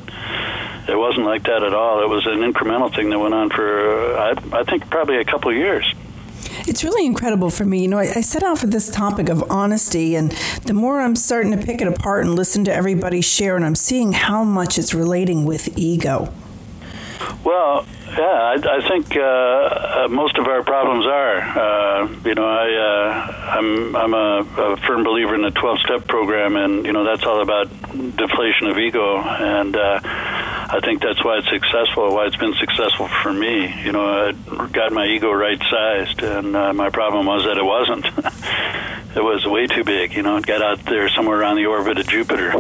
it 0.88 0.98
wasn't 0.98 1.26
like 1.26 1.44
that 1.44 1.64
at 1.64 1.74
all. 1.74 2.04
It 2.04 2.10
was 2.10 2.26
an 2.26 2.40
incremental 2.40 2.94
thing 2.94 3.10
that 3.10 3.20
went 3.20 3.34
on 3.34 3.50
for, 3.50 4.16
uh, 4.16 4.34
I, 4.52 4.60
I 4.60 4.64
think, 4.64 4.90
probably 4.90 5.18
a 5.18 5.26
couple 5.26 5.52
of 5.52 5.58
years. 5.58 5.94
It's 6.68 6.84
really 6.84 7.06
incredible 7.06 7.50
for 7.50 7.66
me. 7.66 7.82
You 7.82 7.88
know, 7.88 7.98
I, 7.98 8.04
I, 8.04 8.22
set 8.22 8.44
out 8.44 8.58
for 8.58 8.68
this 8.68 8.90
topic 8.90 9.30
of 9.30 9.44
honesty, 9.50 10.16
and 10.16 10.32
the 10.66 10.74
more 10.74 11.02
I'm 11.02 11.16
starting 11.16 11.52
to 11.52 11.66
pick 11.66 11.82
it 11.82 11.88
apart 11.88 12.26
and 12.26 12.36
listen 12.36 12.66
to 12.66 12.74
everybody 12.74 13.22
share, 13.22 13.56
and 13.56 13.66
I'm 13.66 13.76
seeing 13.76 14.12
how 14.12 14.44
much 14.44 14.78
it's 14.78 14.94
relating 14.94 15.46
with 15.46 15.78
ego. 15.78 16.32
Well, 17.44 17.86
yeah, 18.18 18.24
I, 18.24 18.78
I 18.78 18.88
think 18.88 19.16
uh, 19.16 19.22
uh, 19.22 20.08
most 20.10 20.38
of 20.38 20.48
our 20.48 20.64
problems 20.64 21.06
are. 21.06 21.38
Uh, 21.38 22.08
you 22.26 22.36
know, 22.36 22.46
I 22.46 22.74
uh, 22.74 23.58
I'm 23.58 23.96
I'm 23.96 24.14
a, 24.14 24.40
a, 24.58 24.78
firm 24.78 25.04
believer 25.04 25.34
in 25.34 25.42
the 25.42 25.50
12-step 25.50 26.08
program, 26.08 26.56
and 26.56 26.86
you 26.86 26.92
know 26.94 27.04
that's 27.04 27.24
all 27.24 27.42
about 27.42 27.70
deflation 28.18 28.68
of 28.68 28.78
ego, 28.78 29.18
and 29.20 29.76
uh, 29.76 30.00
I 30.74 30.80
think 30.80 31.02
that's 31.02 31.24
why 31.24 31.40
it's 31.40 31.50
successful. 31.50 32.16
Why 32.16 32.28
it's 32.28 32.38
been 32.38 32.54
successful 32.54 33.10
for 33.22 33.34
me. 33.34 33.74
You 33.84 33.92
know, 33.92 34.06
I 34.06 34.68
got 34.68 34.94
my 34.94 35.06
ego 35.06 35.30
right-sized, 35.32 36.24
and 36.24 36.56
uh, 36.56 36.72
my 36.74 36.90
problem 36.90 37.26
was 37.26 37.44
that 37.44 37.58
it 37.58 37.66
wasn't. 37.66 38.06
it 39.16 39.22
was 39.22 39.46
way 39.46 39.68
too 39.68 39.84
big. 39.84 40.14
You 40.14 40.24
know, 40.24 40.38
it 40.38 40.46
got 40.46 40.62
out 40.62 40.86
there 40.86 41.10
somewhere 41.10 41.40
around 41.40 41.58
the 41.58 41.66
orbit 41.66 41.98
of 41.98 42.08
Jupiter. 42.08 42.54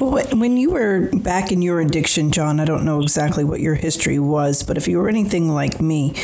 Well, 0.00 0.24
when 0.32 0.56
you 0.56 0.70
were 0.70 1.10
back 1.12 1.52
in 1.52 1.60
your 1.60 1.78
addiction, 1.80 2.30
John, 2.30 2.58
I 2.58 2.64
don't 2.64 2.86
know 2.86 3.02
exactly 3.02 3.44
what 3.44 3.60
your 3.60 3.74
history 3.74 4.18
was, 4.18 4.62
but 4.62 4.78
if 4.78 4.88
you 4.88 4.98
were 4.98 5.10
anything 5.10 5.50
like 5.50 5.78
me, 5.78 6.14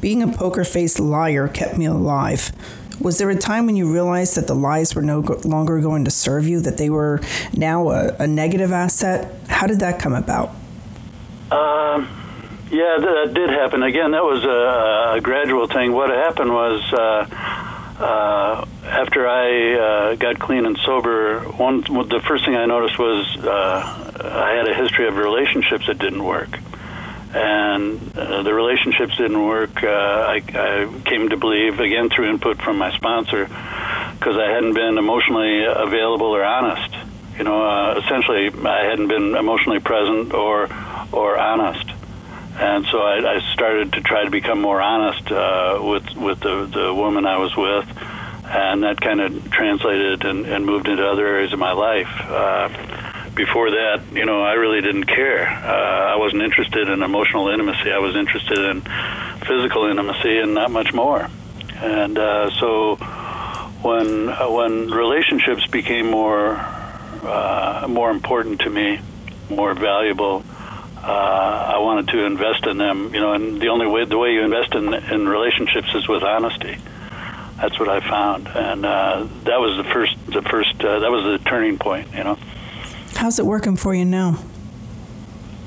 being 0.00 0.22
a 0.22 0.28
poker 0.28 0.64
faced 0.64 0.98
liar 0.98 1.46
kept 1.46 1.76
me 1.76 1.84
alive. 1.84 2.50
Was 3.00 3.18
there 3.18 3.30
a 3.30 3.36
time 3.36 3.66
when 3.66 3.76
you 3.76 3.92
realized 3.92 4.36
that 4.36 4.46
the 4.46 4.54
lies 4.54 4.94
were 4.94 5.02
no 5.02 5.20
longer 5.44 5.80
going 5.80 6.04
to 6.06 6.10
serve 6.10 6.46
you, 6.46 6.60
that 6.60 6.78
they 6.78 6.90
were 6.90 7.20
now 7.52 7.90
a, 7.90 8.14
a 8.18 8.26
negative 8.26 8.72
asset? 8.72 9.34
How 9.48 9.66
did 9.66 9.80
that 9.80 10.00
come 10.00 10.14
about? 10.14 10.48
Um, 11.50 12.08
yeah, 12.70 12.98
that 12.98 13.32
did 13.34 13.50
happen. 13.50 13.82
Again, 13.82 14.12
that 14.12 14.24
was 14.24 14.44
a, 14.44 15.18
a 15.18 15.20
gradual 15.20 15.66
thing. 15.66 15.92
What 15.92 16.10
happened 16.10 16.52
was. 16.52 16.92
Uh, 16.92 17.72
uh, 17.98 18.66
after 18.84 19.26
I 19.26 19.72
uh, 19.72 20.14
got 20.16 20.38
clean 20.38 20.66
and 20.66 20.76
sober, 20.78 21.40
one 21.40 21.80
the 21.80 22.22
first 22.26 22.44
thing 22.44 22.54
I 22.54 22.66
noticed 22.66 22.98
was 22.98 23.36
uh, 23.38 24.12
I 24.22 24.52
had 24.52 24.68
a 24.68 24.74
history 24.74 25.08
of 25.08 25.16
relationships 25.16 25.86
that 25.86 25.98
didn't 25.98 26.22
work, 26.22 26.58
and 27.34 28.16
uh, 28.16 28.42
the 28.42 28.54
relationships 28.54 29.16
didn't 29.16 29.42
work. 29.44 29.82
Uh, 29.82 29.88
I, 29.88 30.42
I 30.54 31.00
came 31.04 31.28
to 31.30 31.36
believe 31.36 31.80
again 31.80 32.08
through 32.08 32.30
input 32.30 32.60
from 32.62 32.78
my 32.78 32.96
sponsor 32.96 33.44
because 33.44 34.36
I 34.36 34.50
hadn't 34.50 34.74
been 34.74 34.98
emotionally 34.98 35.64
available 35.64 36.28
or 36.28 36.44
honest. 36.44 36.94
You 37.38 37.44
know, 37.44 37.62
uh, 37.62 38.00
essentially, 38.02 38.50
I 38.66 38.84
hadn't 38.84 39.08
been 39.08 39.36
emotionally 39.36 39.80
present 39.80 40.32
or 40.32 40.68
or 41.12 41.38
honest 41.38 41.90
and 42.58 42.86
so 42.86 42.98
I, 42.98 43.36
I 43.36 43.52
started 43.52 43.92
to 43.94 44.00
try 44.00 44.24
to 44.24 44.30
become 44.30 44.60
more 44.60 44.80
honest 44.80 45.30
uh, 45.30 45.78
with 45.82 46.16
with 46.16 46.40
the 46.40 46.66
the 46.66 46.94
woman 46.94 47.26
I 47.26 47.36
was 47.38 47.54
with, 47.54 47.86
and 48.46 48.82
that 48.82 49.00
kind 49.00 49.20
of 49.20 49.50
translated 49.50 50.24
and, 50.24 50.46
and 50.46 50.64
moved 50.64 50.88
into 50.88 51.06
other 51.06 51.26
areas 51.26 51.52
of 51.52 51.58
my 51.58 51.72
life. 51.72 52.08
Before 53.36 53.70
that, 53.70 54.02
you 54.12 54.24
know, 54.24 54.42
I 54.42 54.54
really 54.54 54.80
didn't 54.80 55.04
care. 55.04 55.46
Uh, 55.46 56.14
I 56.14 56.16
wasn't 56.16 56.42
interested 56.42 56.88
in 56.88 57.02
emotional 57.02 57.48
intimacy. 57.50 57.92
I 57.92 57.98
was 57.98 58.16
interested 58.16 58.58
in 58.58 58.80
physical 59.46 59.86
intimacy 59.88 60.38
and 60.38 60.54
not 60.54 60.70
much 60.70 60.92
more. 60.92 61.28
And 61.76 62.18
uh, 62.18 62.50
so, 62.58 62.96
when 63.82 64.30
uh, 64.30 64.50
when 64.50 64.90
relationships 64.90 65.66
became 65.66 66.10
more 66.10 66.56
uh, 66.56 67.86
more 67.88 68.10
important 68.10 68.62
to 68.62 68.70
me, 68.70 69.00
more 69.50 69.74
valuable 69.74 70.42
uh, 71.06 71.74
I 71.74 71.78
wanted 71.78 72.08
to 72.08 72.24
invest 72.24 72.66
in 72.66 72.78
them. 72.78 73.14
You 73.14 73.20
know, 73.20 73.32
and 73.32 73.60
the 73.60 73.68
only 73.68 73.86
way 73.86 74.04
the 74.04 74.18
way 74.18 74.32
you 74.32 74.42
invest 74.42 74.74
in 74.74 74.92
in 74.92 75.28
relationships 75.28 75.88
is 75.94 76.08
with 76.08 76.22
honesty. 76.22 76.76
That's 77.60 77.78
what 77.78 77.88
I 77.88 78.00
found, 78.00 78.48
and 78.48 78.84
uh, 78.84 79.26
that 79.44 79.60
was 79.60 79.76
the 79.76 79.92
first 79.92 80.16
the 80.26 80.42
first 80.42 80.74
uh, 80.84 80.98
that 81.00 81.10
was 81.10 81.38
the 81.38 81.48
turning 81.48 81.78
point. 81.78 82.12
You 82.12 82.24
know. 82.24 82.38
How's 83.16 83.38
it 83.38 83.46
working 83.46 83.76
for 83.76 83.94
you 83.94 84.04
now? 84.04 84.38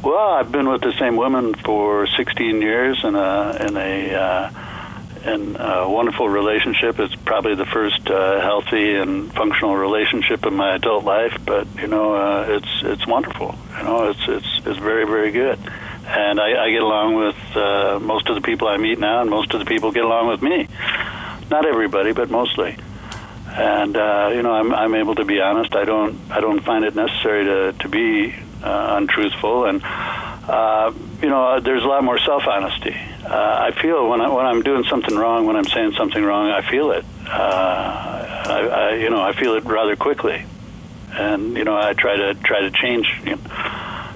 Well, 0.04 0.18
I've 0.18 0.52
been 0.52 0.70
with 0.70 0.82
the 0.82 0.94
same 1.00 1.16
woman 1.16 1.56
for 1.56 2.08
16 2.08 2.62
years 2.62 3.04
in 3.04 3.16
a 3.16 3.58
in 3.68 3.76
a 3.76 4.14
uh, 4.14 4.52
in 5.34 5.56
a 5.60 5.90
wonderful 5.90 6.30
relationship. 6.30 7.00
It's 7.00 7.16
probably 7.16 7.56
the 7.56 7.66
first 7.66 8.10
uh, 8.10 8.40
healthy 8.40 8.96
and 8.96 9.34
functional 9.34 9.76
relationship 9.76 10.46
in 10.46 10.54
my 10.54 10.76
adult 10.76 11.04
life, 11.04 11.38
but 11.44 11.68
you 11.76 11.88
know, 11.88 12.14
uh, 12.14 12.46
it's 12.48 12.82
it's 12.84 13.08
wonderful. 13.08 13.56
You 13.78 13.84
know, 13.84 14.10
it's 14.10 14.28
it's 14.28 14.68
it's 14.68 14.80
very 14.80 15.06
very 15.06 15.32
good, 15.32 15.60
and 16.08 16.40
I, 16.40 16.66
I 16.66 16.72
get 16.72 16.84
along 16.84 17.16
with 17.16 17.58
uh, 17.58 18.00
most 18.00 18.30
of 18.30 18.36
the 18.36 18.42
people 18.42 18.68
I 18.68 18.78
meet 18.78 19.00
now, 19.00 19.22
and 19.22 19.30
most 19.30 19.54
of 19.54 19.60
the 19.60 19.66
people 19.66 19.92
get 19.92 20.06
along 20.06 20.28
with 20.30 20.42
me. 20.42 20.68
Not 21.50 21.66
everybody, 21.66 22.14
but 22.14 22.30
mostly. 22.30 22.78
And 23.60 23.98
uh, 23.98 24.32
you 24.34 24.42
know, 24.42 24.54
I'm 24.54 24.74
I'm 24.74 24.96
able 24.96 25.16
to 25.16 25.26
be 25.26 25.42
honest. 25.42 25.76
I 25.76 25.84
don't 25.84 26.18
I 26.32 26.40
don't 26.40 26.62
find 26.64 26.86
it 26.86 26.96
necessary 26.96 27.44
to 27.46 27.74
to 27.74 27.90
be 27.90 28.34
uh, 28.64 28.96
untruthful 28.98 29.66
and 29.66 29.84
uh, 30.50 30.92
you 31.22 31.30
know, 31.30 31.60
there's 31.60 31.84
a 31.84 31.88
lot 31.88 32.04
more 32.04 32.18
self-honesty. 32.18 32.96
Uh, 33.24 33.70
I 33.70 33.72
feel 33.80 34.10
when 34.10 34.20
I 34.20 34.30
when 34.30 34.46
I'm 34.48 34.64
doing 34.64 34.84
something 34.86 35.16
wrong, 35.16 35.46
when 35.46 35.56
I'm 35.56 35.66
saying 35.66 35.94
something 35.94 36.24
wrong, 36.24 36.50
I 36.50 36.68
feel 36.68 36.92
it. 36.92 37.06
Uh, 37.28 37.30
I, 37.30 38.68
I, 38.68 38.96
you 38.96 39.12
know, 39.12 39.22
I 39.22 39.34
feel 39.34 39.54
it 39.54 39.66
rather 39.66 39.96
quickly, 39.96 40.44
and 41.12 41.56
you 41.56 41.66
know, 41.66 41.78
I 41.78 41.94
try 41.94 42.16
to 42.16 42.34
try 42.34 42.62
to 42.62 42.72
change. 42.72 43.08
You 43.24 43.36
know. 43.36 43.42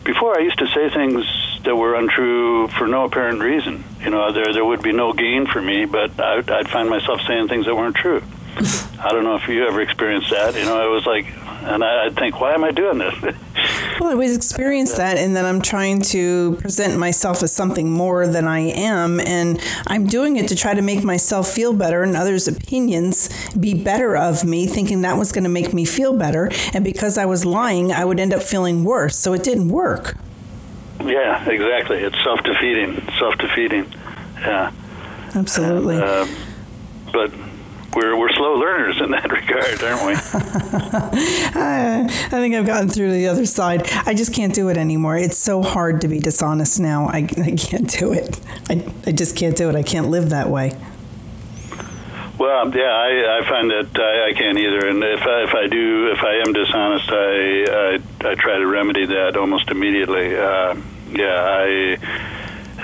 Before, 0.03 0.37
I 0.37 0.41
used 0.41 0.57
to 0.59 0.67
say 0.67 0.89
things 0.89 1.23
that 1.63 1.75
were 1.75 1.95
untrue 1.95 2.67
for 2.69 2.87
no 2.87 3.03
apparent 3.05 3.41
reason. 3.41 3.83
You 4.03 4.09
know, 4.09 4.33
there 4.33 4.51
there 4.53 4.65
would 4.65 4.81
be 4.81 4.91
no 4.91 5.13
gain 5.13 5.45
for 5.45 5.61
me, 5.61 5.85
but 5.85 6.19
I'd, 6.19 6.49
I'd 6.49 6.69
find 6.69 6.89
myself 6.89 7.21
saying 7.27 7.47
things 7.47 7.67
that 7.67 7.75
weren't 7.75 7.95
true. 7.95 8.23
I 9.03 9.11
don't 9.11 9.25
know 9.25 9.35
if 9.35 9.49
you 9.49 9.67
ever 9.67 9.81
experienced 9.81 10.29
that. 10.29 10.55
You 10.55 10.63
know, 10.63 10.85
it 10.85 10.89
was 10.89 11.05
like, 11.05 11.25
and 11.63 11.83
I, 11.83 12.05
would 12.05 12.15
think, 12.15 12.39
why 12.39 12.53
am 12.53 12.63
I 12.63 12.71
doing 12.71 12.99
this? 12.99 13.13
well, 13.99 14.09
I 14.09 14.11
always 14.13 14.35
experienced 14.35 14.95
that, 14.95 15.17
and 15.17 15.35
then 15.35 15.45
I'm 15.45 15.61
trying 15.61 16.01
to 16.03 16.55
present 16.61 16.97
myself 16.97 17.43
as 17.43 17.51
something 17.51 17.91
more 17.91 18.25
than 18.27 18.47
I 18.47 18.59
am, 18.59 19.19
and 19.19 19.61
I'm 19.87 20.07
doing 20.07 20.37
it 20.37 20.47
to 20.47 20.55
try 20.55 20.73
to 20.73 20.81
make 20.81 21.03
myself 21.03 21.49
feel 21.49 21.73
better 21.73 22.01
and 22.03 22.15
others' 22.15 22.47
opinions 22.47 23.29
be 23.55 23.73
better 23.73 24.15
of 24.15 24.45
me, 24.45 24.67
thinking 24.67 25.01
that 25.01 25.17
was 25.17 25.33
going 25.33 25.43
to 25.43 25.49
make 25.49 25.73
me 25.73 25.83
feel 25.83 26.17
better. 26.17 26.49
And 26.73 26.85
because 26.85 27.17
I 27.17 27.25
was 27.25 27.45
lying, 27.45 27.91
I 27.91 28.05
would 28.05 28.21
end 28.21 28.33
up 28.33 28.41
feeling 28.41 28.85
worse. 28.85 29.17
So 29.17 29.33
it 29.33 29.43
didn't 29.43 29.67
work. 29.67 30.15
Yeah, 31.03 31.43
exactly. 31.49 31.97
It's 31.97 32.21
self 32.23 32.41
defeating. 32.43 33.01
Self 33.19 33.37
defeating. 33.37 33.93
Yeah. 34.39 34.71
Absolutely. 35.35 35.97
Uh, 35.97 36.27
but 37.11 37.31
we're 37.95 38.17
we're 38.17 38.31
slow 38.33 38.55
learners 38.55 38.99
in 39.01 39.11
that 39.11 39.31
regard, 39.31 39.83
aren't 39.83 40.05
we? 40.05 40.13
I, 41.59 42.03
I 42.05 42.29
think 42.29 42.55
I've 42.55 42.65
gotten 42.65 42.89
through 42.89 43.07
to 43.07 43.13
the 43.13 43.27
other 43.27 43.45
side. 43.45 43.89
I 44.05 44.13
just 44.13 44.33
can't 44.33 44.53
do 44.53 44.69
it 44.69 44.77
anymore. 44.77 45.17
It's 45.17 45.37
so 45.37 45.61
hard 45.61 46.01
to 46.01 46.07
be 46.07 46.19
dishonest 46.19 46.79
now. 46.79 47.07
I, 47.07 47.27
I 47.37 47.51
can't 47.51 47.89
do 47.89 48.13
it. 48.13 48.39
I, 48.69 48.85
I 49.05 49.11
just 49.11 49.35
can't 49.35 49.55
do 49.55 49.69
it. 49.69 49.75
I 49.75 49.83
can't 49.83 50.09
live 50.09 50.29
that 50.29 50.49
way. 50.49 50.71
Well, 52.37 52.75
yeah, 52.75 52.83
I, 52.83 53.39
I 53.39 53.47
find 53.47 53.69
that 53.69 53.97
I, 53.99 54.29
I 54.29 54.33
can't 54.33 54.57
either. 54.57 54.87
And 54.87 55.03
if 55.03 55.21
I, 55.21 55.43
if 55.43 55.53
I 55.53 55.67
do, 55.67 56.11
if 56.11 56.23
I 56.23 56.35
am 56.45 56.53
dishonest, 56.53 57.09
I, 57.09 57.63
I, 57.63 58.29
I 58.31 58.35
try 58.35 58.57
to 58.57 58.67
remedy 58.67 59.05
that 59.05 59.37
almost 59.37 59.69
immediately. 59.69 60.35
Uh, 60.35 60.75
yeah, 61.11 61.43
I 61.43 61.65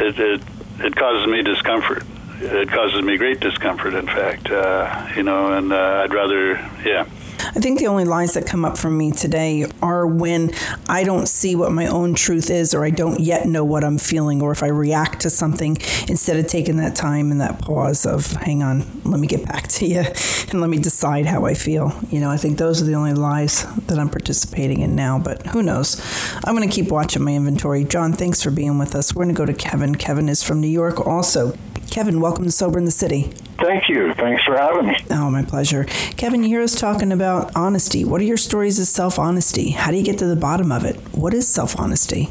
it, 0.02 0.20
it 0.20 0.42
it 0.82 0.96
causes 0.96 1.28
me 1.28 1.42
discomfort 1.42 2.04
it 2.42 2.70
causes 2.70 3.02
me 3.02 3.18
great 3.18 3.40
discomfort. 3.40 3.94
In 3.94 4.06
fact, 4.06 4.50
uh, 4.50 5.08
you 5.16 5.24
know, 5.24 5.54
and 5.54 5.72
uh, 5.74 6.02
I'd 6.04 6.14
rather, 6.14 6.54
yeah. 6.86 7.06
I 7.42 7.60
think 7.60 7.80
the 7.80 7.88
only 7.88 8.06
lies 8.06 8.34
that 8.34 8.46
come 8.46 8.64
up 8.64 8.78
from 8.78 8.98
me 8.98 9.12
today 9.12 9.66
are 9.82 10.06
when 10.06 10.52
I 10.88 11.04
don't 11.04 11.28
see 11.28 11.56
what 11.56 11.72
my 11.72 11.88
own 11.88 12.14
truth 12.14 12.50
is, 12.50 12.74
or 12.74 12.84
I 12.86 12.90
don't 12.90 13.20
yet 13.20 13.48
know 13.48 13.66
what 13.66 13.84
I'm 13.84 13.98
feeling, 13.98 14.42
or 14.42 14.52
if 14.52 14.62
I 14.62 14.68
react 14.68 15.22
to 15.22 15.30
something 15.30 15.78
instead 16.08 16.38
of 16.38 16.48
taking 16.48 16.78
that 16.78 16.96
time 16.96 17.32
and 17.32 17.42
that 17.42 17.60
pause 17.60 18.06
of, 18.06 18.32
hang 18.34 18.62
on, 18.62 18.86
let 19.04 19.20
me 19.20 19.28
get 19.28 19.48
back 19.48 19.68
to 19.70 19.86
you 19.86 20.00
and 20.52 20.62
let 20.62 20.70
me 20.70 20.78
decide 20.78 21.26
how 21.26 21.46
I 21.46 21.54
feel. 21.54 21.98
You 22.10 22.20
know, 22.20 22.30
I 22.30 22.38
think 22.38 22.58
those 22.58 22.82
are 22.82 22.86
the 22.86 22.96
only 22.96 23.14
lies 23.14 23.64
that 23.88 23.98
I'm 23.98 24.10
participating 24.10 24.82
in 24.82 24.96
now, 24.96 25.18
but 25.18 25.48
who 25.48 25.64
knows? 25.64 26.00
I'm 26.44 26.56
going 26.56 26.70
to 26.70 26.74
keep 26.74 26.92
watching 26.92 27.24
my 27.24 27.34
inventory. 27.34 27.84
John, 27.84 28.14
thanks 28.14 28.44
for 28.44 28.52
being 28.52 28.78
with 28.78 28.96
us. 28.96 29.16
We're 29.16 29.24
going 29.24 29.36
to 29.36 29.40
go 29.40 29.46
to 29.46 29.54
Kevin. 29.54 29.96
Kevin 29.96 30.30
is 30.30 30.44
from 30.44 30.62
New 30.62 30.68
York 30.68 31.08
also. 31.08 31.54
Kevin, 32.00 32.22
welcome 32.22 32.46
to 32.46 32.52
Sober 32.52 32.80
in 32.80 32.86
the 32.86 32.92
City. 32.92 33.24
Thank 33.58 33.90
you. 33.90 34.14
Thanks 34.14 34.42
for 34.46 34.56
having 34.56 34.88
me. 34.88 34.96
Oh, 35.12 35.30
my 35.30 35.44
pleasure. 35.44 35.84
Kevin, 36.16 36.44
you 36.44 36.48
hear 36.48 36.62
us 36.62 36.80
talking 36.80 37.12
about 37.12 37.54
honesty. 37.58 38.06
What 38.06 38.22
are 38.22 38.24
your 38.24 38.38
stories 38.38 38.80
of 38.80 38.88
self 38.88 39.20
honesty? 39.20 39.72
How 39.72 39.92
do 39.92 39.98
you 39.98 40.04
get 40.06 40.18
to 40.20 40.26
the 40.26 40.38
bottom 40.38 40.72
of 40.72 40.86
it? 40.86 40.96
What 41.14 41.34
is 41.34 41.46
self 41.46 41.78
honesty? 41.78 42.30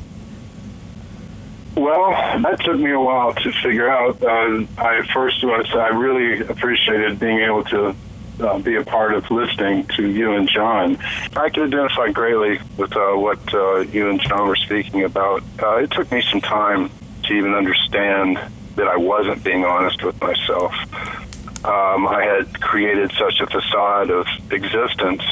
Well, 1.74 2.12
that 2.40 2.60
took 2.60 2.80
me 2.80 2.92
a 2.92 2.98
while 2.98 3.34
to 3.34 3.52
figure 3.62 3.90
out. 3.90 4.22
Uh, 4.22 4.64
I 4.78 5.06
first 5.12 5.42
say 5.42 5.78
I 5.78 5.88
really 5.88 6.40
appreciated 6.46 7.20
being 7.20 7.40
able 7.40 7.64
to 7.64 7.94
uh, 8.40 8.58
be 8.60 8.76
a 8.76 8.84
part 8.84 9.12
of 9.12 9.30
listening 9.30 9.84
to 9.96 10.08
you 10.10 10.32
and 10.32 10.48
John. 10.48 10.96
I 11.36 11.50
can 11.50 11.64
identify 11.64 12.10
greatly 12.10 12.58
with 12.78 12.96
uh, 12.96 13.12
what 13.16 13.52
uh, 13.52 13.80
you 13.80 14.08
and 14.08 14.18
John 14.18 14.48
were 14.48 14.56
speaking 14.56 15.04
about. 15.04 15.42
Uh, 15.62 15.76
it 15.82 15.90
took 15.90 16.10
me 16.10 16.22
some 16.22 16.40
time 16.40 16.90
to 17.24 17.34
even 17.34 17.52
understand 17.52 18.40
that 18.78 18.86
I 18.86 18.96
wasn't 18.96 19.42
being 19.42 19.64
honest 19.64 20.02
with 20.04 20.20
myself. 20.20 20.72
Um, 21.64 22.06
I 22.06 22.22
had 22.24 22.60
created 22.60 23.12
such 23.18 23.40
a 23.40 23.46
facade 23.46 24.10
of 24.10 24.26
existence, 24.50 25.22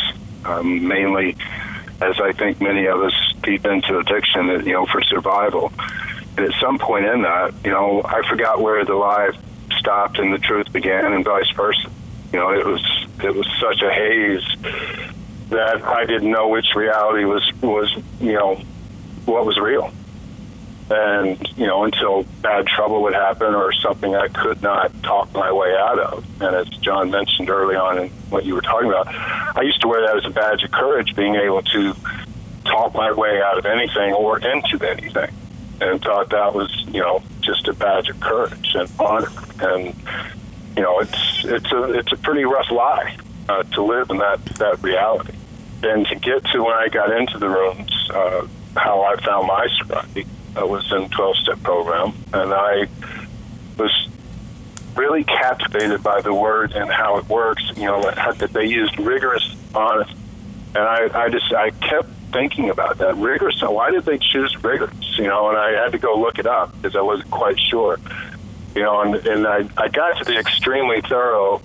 um, 0.44 0.86
mainly 0.86 1.36
as 2.00 2.20
I 2.20 2.32
think 2.32 2.60
many 2.60 2.86
of 2.86 3.00
us 3.00 3.14
deep 3.42 3.64
into 3.64 3.98
addiction, 3.98 4.48
you 4.66 4.72
know, 4.72 4.86
for 4.86 5.00
survival. 5.02 5.72
And 6.36 6.52
at 6.52 6.60
some 6.60 6.78
point 6.78 7.06
in 7.06 7.22
that, 7.22 7.54
you 7.64 7.70
know, 7.70 8.02
I 8.04 8.28
forgot 8.28 8.60
where 8.60 8.84
the 8.84 8.94
lie 8.94 9.30
stopped 9.78 10.18
and 10.18 10.32
the 10.32 10.38
truth 10.38 10.72
began, 10.72 11.12
and 11.12 11.24
vice 11.24 11.50
versa. 11.50 11.88
You 12.32 12.40
know, 12.40 12.50
it 12.50 12.66
was 12.66 12.82
it 13.22 13.34
was 13.34 13.46
such 13.60 13.80
a 13.80 13.90
haze 13.90 14.44
that 15.50 15.84
I 15.84 16.04
didn't 16.04 16.30
know 16.30 16.48
which 16.48 16.66
reality 16.74 17.24
was 17.24 17.48
was 17.62 17.96
you 18.20 18.32
know 18.32 18.56
what 19.24 19.46
was 19.46 19.58
real 19.58 19.92
and 20.90 21.48
you 21.56 21.66
know 21.66 21.84
until 21.84 22.22
bad 22.42 22.66
trouble 22.66 23.02
would 23.02 23.14
happen 23.14 23.54
or 23.54 23.72
something 23.72 24.14
I 24.14 24.28
could 24.28 24.62
not 24.62 24.92
talk 25.02 25.32
my 25.32 25.50
way 25.52 25.74
out 25.76 25.98
of. 25.98 26.24
And 26.40 26.54
as 26.54 26.68
John 26.68 27.10
mentioned 27.10 27.50
early 27.50 27.74
on 27.74 27.98
in 27.98 28.08
what 28.30 28.44
you 28.44 28.54
were 28.54 28.60
talking 28.60 28.88
about, 28.88 29.08
I 29.08 29.62
used 29.62 29.80
to 29.80 29.88
wear 29.88 30.06
that 30.06 30.16
as 30.16 30.24
a 30.24 30.30
badge 30.30 30.62
of 30.62 30.70
courage, 30.70 31.14
being 31.16 31.34
able 31.34 31.62
to 31.62 31.94
talk 32.64 32.94
my 32.94 33.12
way 33.12 33.42
out 33.42 33.58
of 33.58 33.66
anything 33.66 34.12
or 34.12 34.38
into 34.38 34.84
anything, 34.86 35.30
and 35.80 36.00
thought 36.00 36.30
that 36.30 36.54
was 36.54 36.72
you 36.88 37.00
know 37.00 37.22
just 37.40 37.66
a 37.66 37.72
badge 37.72 38.08
of 38.08 38.20
courage 38.20 38.74
and 38.74 38.88
honor. 38.98 39.30
And 39.60 39.94
you 40.76 40.82
know 40.82 41.00
it's 41.00 41.44
it's 41.44 41.72
a 41.72 41.98
it's 41.98 42.12
a 42.12 42.16
pretty 42.16 42.44
rough 42.44 42.70
lie 42.70 43.16
uh, 43.48 43.64
to 43.64 43.82
live 43.82 44.10
in 44.10 44.18
that 44.18 44.44
that 44.56 44.82
reality. 44.82 45.32
And 45.82 46.06
to 46.06 46.14
get 46.14 46.44
to 46.46 46.64
when 46.64 46.72
I 46.72 46.88
got 46.88 47.12
into 47.12 47.38
the 47.38 47.48
rooms, 47.48 48.10
uh, 48.10 48.46
how 48.76 49.02
I 49.02 49.16
found 49.16 49.46
my 49.46 49.68
sobriety 49.78 50.26
I 50.56 50.64
was 50.64 50.90
in 50.92 51.08
12 51.10 51.36
step 51.36 51.62
program, 51.62 52.14
and 52.32 52.52
I 52.52 52.86
was 53.76 54.08
really 54.96 55.24
captivated 55.24 56.02
by 56.02 56.22
the 56.22 56.32
word 56.32 56.72
and 56.72 56.90
how 56.90 57.18
it 57.18 57.28
works. 57.28 57.62
You 57.76 57.84
know, 57.84 58.02
that 58.02 58.52
they 58.52 58.64
used 58.64 58.98
rigorous, 58.98 59.54
honest, 59.74 60.14
and 60.74 60.82
I, 60.82 61.24
I 61.24 61.28
just 61.28 61.52
I 61.52 61.70
kept 61.70 62.08
thinking 62.32 62.70
about 62.70 62.98
that 62.98 63.16
rigorous. 63.16 63.60
Why 63.60 63.90
did 63.90 64.04
they 64.04 64.18
choose 64.18 64.56
rigorous? 64.62 65.18
You 65.18 65.26
know, 65.26 65.50
and 65.50 65.58
I 65.58 65.72
had 65.72 65.92
to 65.92 65.98
go 65.98 66.18
look 66.18 66.38
it 66.38 66.46
up 66.46 66.74
because 66.76 66.96
I 66.96 67.02
wasn't 67.02 67.30
quite 67.30 67.58
sure. 67.60 67.98
You 68.74 68.82
know, 68.82 69.00
and, 69.00 69.14
and 69.26 69.46
I, 69.46 69.68
I 69.76 69.88
got 69.88 70.18
to 70.18 70.24
the 70.24 70.38
extremely 70.38 71.00
thorough 71.02 71.62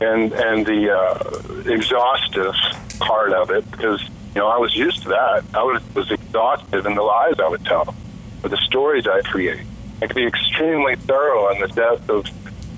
and 0.00 0.32
and 0.32 0.66
the 0.66 0.90
uh, 0.90 1.72
exhaustive 1.72 2.54
part 2.98 3.32
of 3.32 3.50
it 3.50 3.68
because 3.70 4.02
you 4.02 4.40
know 4.40 4.48
I 4.48 4.58
was 4.58 4.74
used 4.74 5.02
to 5.02 5.08
that. 5.10 5.44
I 5.54 5.62
was 5.62 5.82
was 5.94 6.10
exhausted 6.10 6.84
in 6.84 6.94
the 6.94 7.02
lies 7.02 7.34
I 7.38 7.48
would 7.48 7.64
tell 7.64 7.94
or 8.44 8.48
the 8.48 8.58
stories 8.58 9.06
I 9.06 9.22
create. 9.22 9.62
I 10.02 10.06
could 10.06 10.16
be 10.16 10.26
extremely 10.26 10.96
thorough 10.96 11.46
on 11.46 11.60
the 11.60 11.68
depth 11.68 12.10
of 12.10 12.26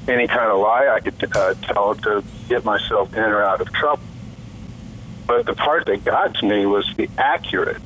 any 0.09 0.29
kind 0.29 0.51
of 0.51 0.61
lie 0.61 0.89
I 0.89 1.01
could 1.01 1.37
uh, 1.37 1.55
tell 1.55 1.95
to 1.97 2.23
get 2.49 2.65
myself 2.65 3.13
in 3.13 3.25
or 3.25 3.43
out 3.43 3.61
of 3.61 3.73
trouble. 3.73 4.03
But 5.27 5.45
the 5.47 5.55
part 5.55 5.87
that 5.87 6.05
got 6.05 6.37
to 6.37 6.47
me 6.47 6.67
was 6.67 6.89
the 6.97 7.11
accurate. 7.19 7.83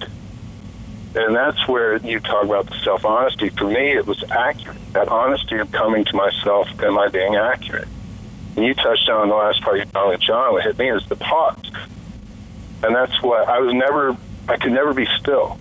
And 1.14 1.34
that's 1.34 1.66
where 1.66 1.96
you 1.96 2.20
talk 2.20 2.44
about 2.44 2.66
the 2.66 2.78
self 2.84 3.04
honesty. 3.04 3.48
For 3.48 3.64
me, 3.64 3.92
it 3.92 4.06
was 4.06 4.22
accurate. 4.30 4.78
That 4.92 5.08
honesty 5.08 5.56
of 5.56 5.72
coming 5.72 6.04
to 6.04 6.16
myself, 6.16 6.68
am 6.82 6.98
I 6.98 7.08
being 7.08 7.34
accurate? 7.34 7.88
And 8.56 8.64
you 8.64 8.74
touched 8.74 9.08
on 9.08 9.28
the 9.28 9.34
last 9.34 9.62
part 9.62 9.78
you 9.78 9.86
talking 9.86 10.10
with 10.10 10.20
John, 10.20 10.52
what 10.52 10.64
hit 10.64 10.78
me 10.78 10.90
is 10.90 11.04
the 11.08 11.16
pause. 11.16 11.70
And 12.82 12.94
that's 12.94 13.22
what 13.22 13.48
I 13.48 13.58
was 13.60 13.72
never, 13.72 14.16
I 14.48 14.56
could 14.58 14.72
never 14.72 14.92
be 14.92 15.06
still. 15.18 15.58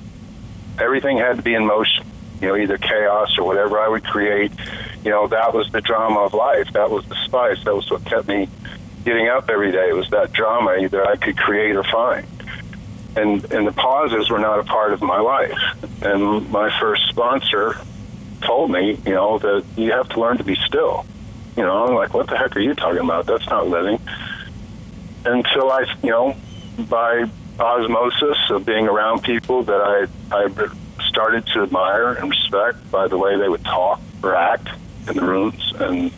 Everything 0.78 1.18
had 1.18 1.38
to 1.38 1.42
be 1.42 1.54
in 1.54 1.66
motion 1.66 2.09
you 2.41 2.48
know, 2.48 2.55
either 2.55 2.77
chaos 2.77 3.38
or 3.38 3.46
whatever 3.46 3.79
I 3.79 3.88
would 3.88 4.03
create. 4.03 4.51
You 5.03 5.12
know, 5.12 5.27
that 5.27 5.53
was 5.53 5.72
the 5.72 5.81
drama 5.81 6.19
of 6.22 6.34
life. 6.34 6.72
That 6.74 6.89
was 6.89 7.05
the 7.05 7.15
spice. 7.25 7.63
That 7.65 7.75
was 7.75 7.89
what 7.89 8.05
kept 8.05 8.27
me 8.27 8.48
getting 9.05 9.27
up 9.27 9.50
every 9.50 9.72
day. 9.72 9.89
It 9.89 9.96
was 9.96 10.10
that 10.10 10.31
drama 10.31 10.77
either 10.81 11.05
I 11.05 11.15
could 11.15 11.38
create 11.38 11.75
or 11.75 11.84
find. 11.84 12.27
And 13.15 13.51
and 13.51 13.67
the 13.67 13.72
pauses 13.72 14.29
were 14.29 14.39
not 14.39 14.60
a 14.60 14.63
part 14.63 14.93
of 14.93 15.01
my 15.01 15.19
life. 15.19 15.58
And 16.01 16.50
my 16.51 16.69
first 16.79 17.08
sponsor 17.10 17.75
told 18.41 18.72
me, 18.72 18.98
you 19.05 19.13
know, 19.13 19.39
that 19.39 19.65
you 19.75 19.91
have 19.91 20.10
to 20.10 20.19
learn 20.19 20.38
to 20.38 20.43
be 20.43 20.55
still. 20.67 21.05
You 21.58 21.63
know, 21.63 21.86
I'm 21.86 21.96
like, 21.96 22.13
what 22.13 22.27
the 22.27 22.38
heck 22.38 22.55
are 22.55 22.62
you 22.62 22.74
talking 22.74 23.01
about? 23.01 23.25
That's 23.25 23.46
not 23.48 23.67
living. 23.67 24.00
Until 25.25 25.72
I, 25.72 25.86
you 26.03 26.12
know, 26.12 26.36
by 26.88 27.29
osmosis 27.60 28.38
of 28.51 28.65
being 28.65 28.88
around 28.88 29.24
people 29.24 29.63
that 29.63 29.81
I 29.81 30.08
I 30.34 30.48
started 31.10 31.46
to 31.48 31.63
admire 31.63 32.13
and 32.13 32.30
respect 32.30 32.89
by 32.92 33.08
the 33.08 33.18
way 33.18 33.38
they 33.38 33.50
would 33.50 33.66
talk 33.66 34.00
or 34.24 34.36
act 34.36 34.70
in 35.08 35.16
the 35.16 35.25
rooms 35.25 35.74
and 35.80 36.12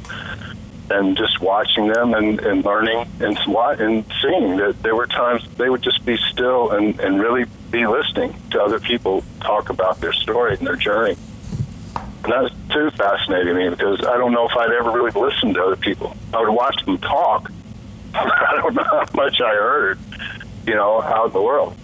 and 0.91 1.15
just 1.15 1.39
watching 1.39 1.88
them 1.88 2.13
and, 2.13 2.39
and 2.41 2.65
learning 2.65 3.07
and 3.21 3.38
and 3.48 4.05
seeing 4.21 4.57
that 4.57 4.75
there 4.83 4.95
were 4.95 5.07
times 5.07 5.48
they 5.55 5.69
would 5.69 5.81
just 5.81 6.03
be 6.05 6.17
still 6.29 6.71
and, 6.71 7.00
and 7.00 7.19
really 7.21 7.45
be 7.71 7.88
listening 7.88 8.36
to 8.51 8.62
other 8.62 8.79
people 8.79 9.24
talk 9.39 9.69
about 9.69 10.01
their 10.01 10.13
story 10.13 10.55
and 10.57 10.67
their 10.67 10.75
journey. 10.75 11.15
And 12.24 12.33
that 12.33 12.43
was 12.43 12.51
too 12.69 12.91
fascinating 12.91 13.48
to 13.48 13.53
me 13.53 13.69
because 13.69 14.01
I 14.01 14.17
don't 14.17 14.33
know 14.33 14.48
if 14.48 14.55
I'd 14.55 14.71
ever 14.71 14.91
really 14.91 15.12
listened 15.12 15.55
to 15.55 15.63
other 15.63 15.75
people. 15.75 16.15
I 16.33 16.41
would 16.41 16.51
watch 16.51 16.75
them 16.86 16.98
talk. 16.98 17.51
I 18.13 18.60
don't 18.62 18.75
know 18.75 18.83
how 18.83 19.05
much 19.15 19.39
I 19.39 19.53
heard, 19.53 20.00
you 20.67 20.75
know, 20.75 21.01
out 21.01 21.27
in 21.27 21.33
the 21.33 21.41
world. 21.41 21.75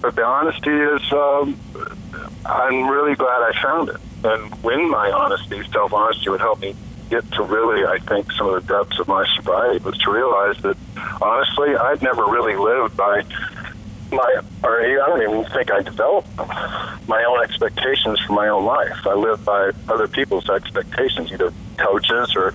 But 0.00 0.16
the 0.16 0.24
honesty 0.24 0.70
is, 0.70 1.12
um, 1.12 1.58
I'm 2.46 2.88
really 2.88 3.14
glad 3.14 3.42
I 3.42 3.62
found 3.62 3.88
it. 3.90 3.96
And 4.24 4.52
when 4.62 4.90
my 4.90 5.10
honesty, 5.10 5.62
self 5.70 5.92
honesty, 5.92 6.30
would 6.30 6.40
help 6.40 6.60
me 6.60 6.74
get 7.10 7.30
to 7.32 7.42
really, 7.42 7.84
I 7.84 7.98
think, 7.98 8.30
some 8.32 8.48
of 8.48 8.66
the 8.66 8.74
depths 8.74 8.98
of 8.98 9.08
my 9.08 9.26
sobriety 9.36 9.82
was 9.84 9.96
to 9.98 10.10
realize 10.10 10.60
that 10.62 10.76
honestly, 11.22 11.74
I'd 11.74 12.02
never 12.02 12.26
really 12.26 12.56
lived 12.56 12.96
by 12.96 13.22
my, 14.10 14.40
or 14.62 14.80
I 14.82 14.94
don't 14.94 15.22
even 15.22 15.44
think 15.52 15.70
I 15.70 15.82
developed 15.82 16.28
my 17.08 17.24
own 17.24 17.42
expectations 17.42 18.18
for 18.26 18.32
my 18.32 18.48
own 18.48 18.64
life. 18.64 19.06
I 19.06 19.14
lived 19.14 19.44
by 19.44 19.72
other 19.88 20.08
people's 20.08 20.48
expectations, 20.48 21.30
either 21.32 21.52
coaches 21.76 22.34
or 22.34 22.52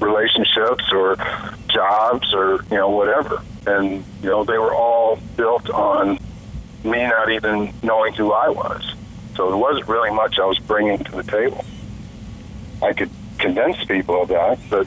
relationships 0.00 0.84
or 0.92 1.16
jobs 1.68 2.32
or, 2.34 2.64
you 2.70 2.76
know, 2.76 2.90
whatever. 2.90 3.42
And, 3.66 4.04
you 4.22 4.30
know, 4.30 4.44
they 4.44 4.58
were 4.58 4.74
all 4.74 5.18
built 5.36 5.68
on 5.70 6.18
me 6.84 7.02
not 7.04 7.30
even 7.30 7.72
knowing 7.82 8.12
who 8.14 8.32
I 8.32 8.48
was. 8.48 8.91
So 9.34 9.48
there 9.48 9.56
wasn't 9.56 9.88
really 9.88 10.10
much 10.10 10.38
I 10.38 10.44
was 10.44 10.58
bringing 10.58 10.98
to 10.98 11.12
the 11.12 11.22
table. 11.22 11.64
I 12.82 12.92
could 12.92 13.10
convince 13.38 13.82
people 13.84 14.22
of 14.22 14.28
that, 14.28 14.58
but 14.68 14.86